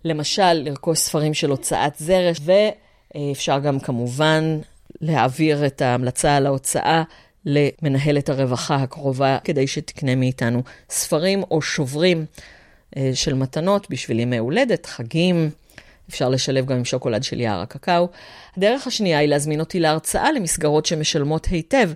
[0.04, 2.40] למשל, לרכוש ספרים של הוצאת זרש,
[3.14, 4.58] ואפשר גם כמובן
[5.00, 7.02] להעביר את ההמלצה על ההוצאה
[7.44, 12.26] למנהלת הרווחה הקרובה, כדי שתקנה מאיתנו ספרים או שוברים.
[12.96, 15.50] אה, של מתנות בשביל ימי הולדת, חגים,
[16.08, 18.08] אפשר לשלב גם עם שוקולד של יער הקקאו.
[18.56, 21.90] הדרך השנייה היא להזמין אותי להרצאה למסגרות שמשלמות היטב,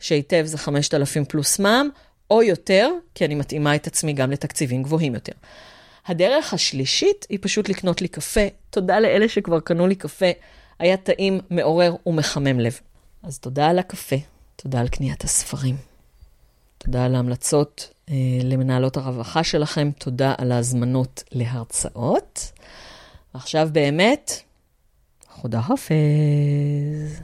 [0.00, 1.88] שהיטב זה 5,000 פלוס מע"מ,
[2.30, 5.32] או יותר, כי אני מתאימה את עצמי גם לתקציבים גבוהים יותר.
[6.06, 8.46] הדרך השלישית היא פשוט לקנות לי קפה.
[8.70, 10.30] תודה לאלה שכבר קנו לי קפה.
[10.82, 12.80] היה טעים, מעורר ומחמם לב.
[13.22, 14.16] אז תודה על הקפה,
[14.56, 15.76] תודה על קניית הספרים.
[16.78, 18.14] תודה על ההמלצות אה,
[18.44, 22.52] למנהלות הרווחה שלכם, תודה על ההזמנות להרצאות.
[23.34, 24.30] עכשיו באמת,
[25.28, 27.22] חודה חופז.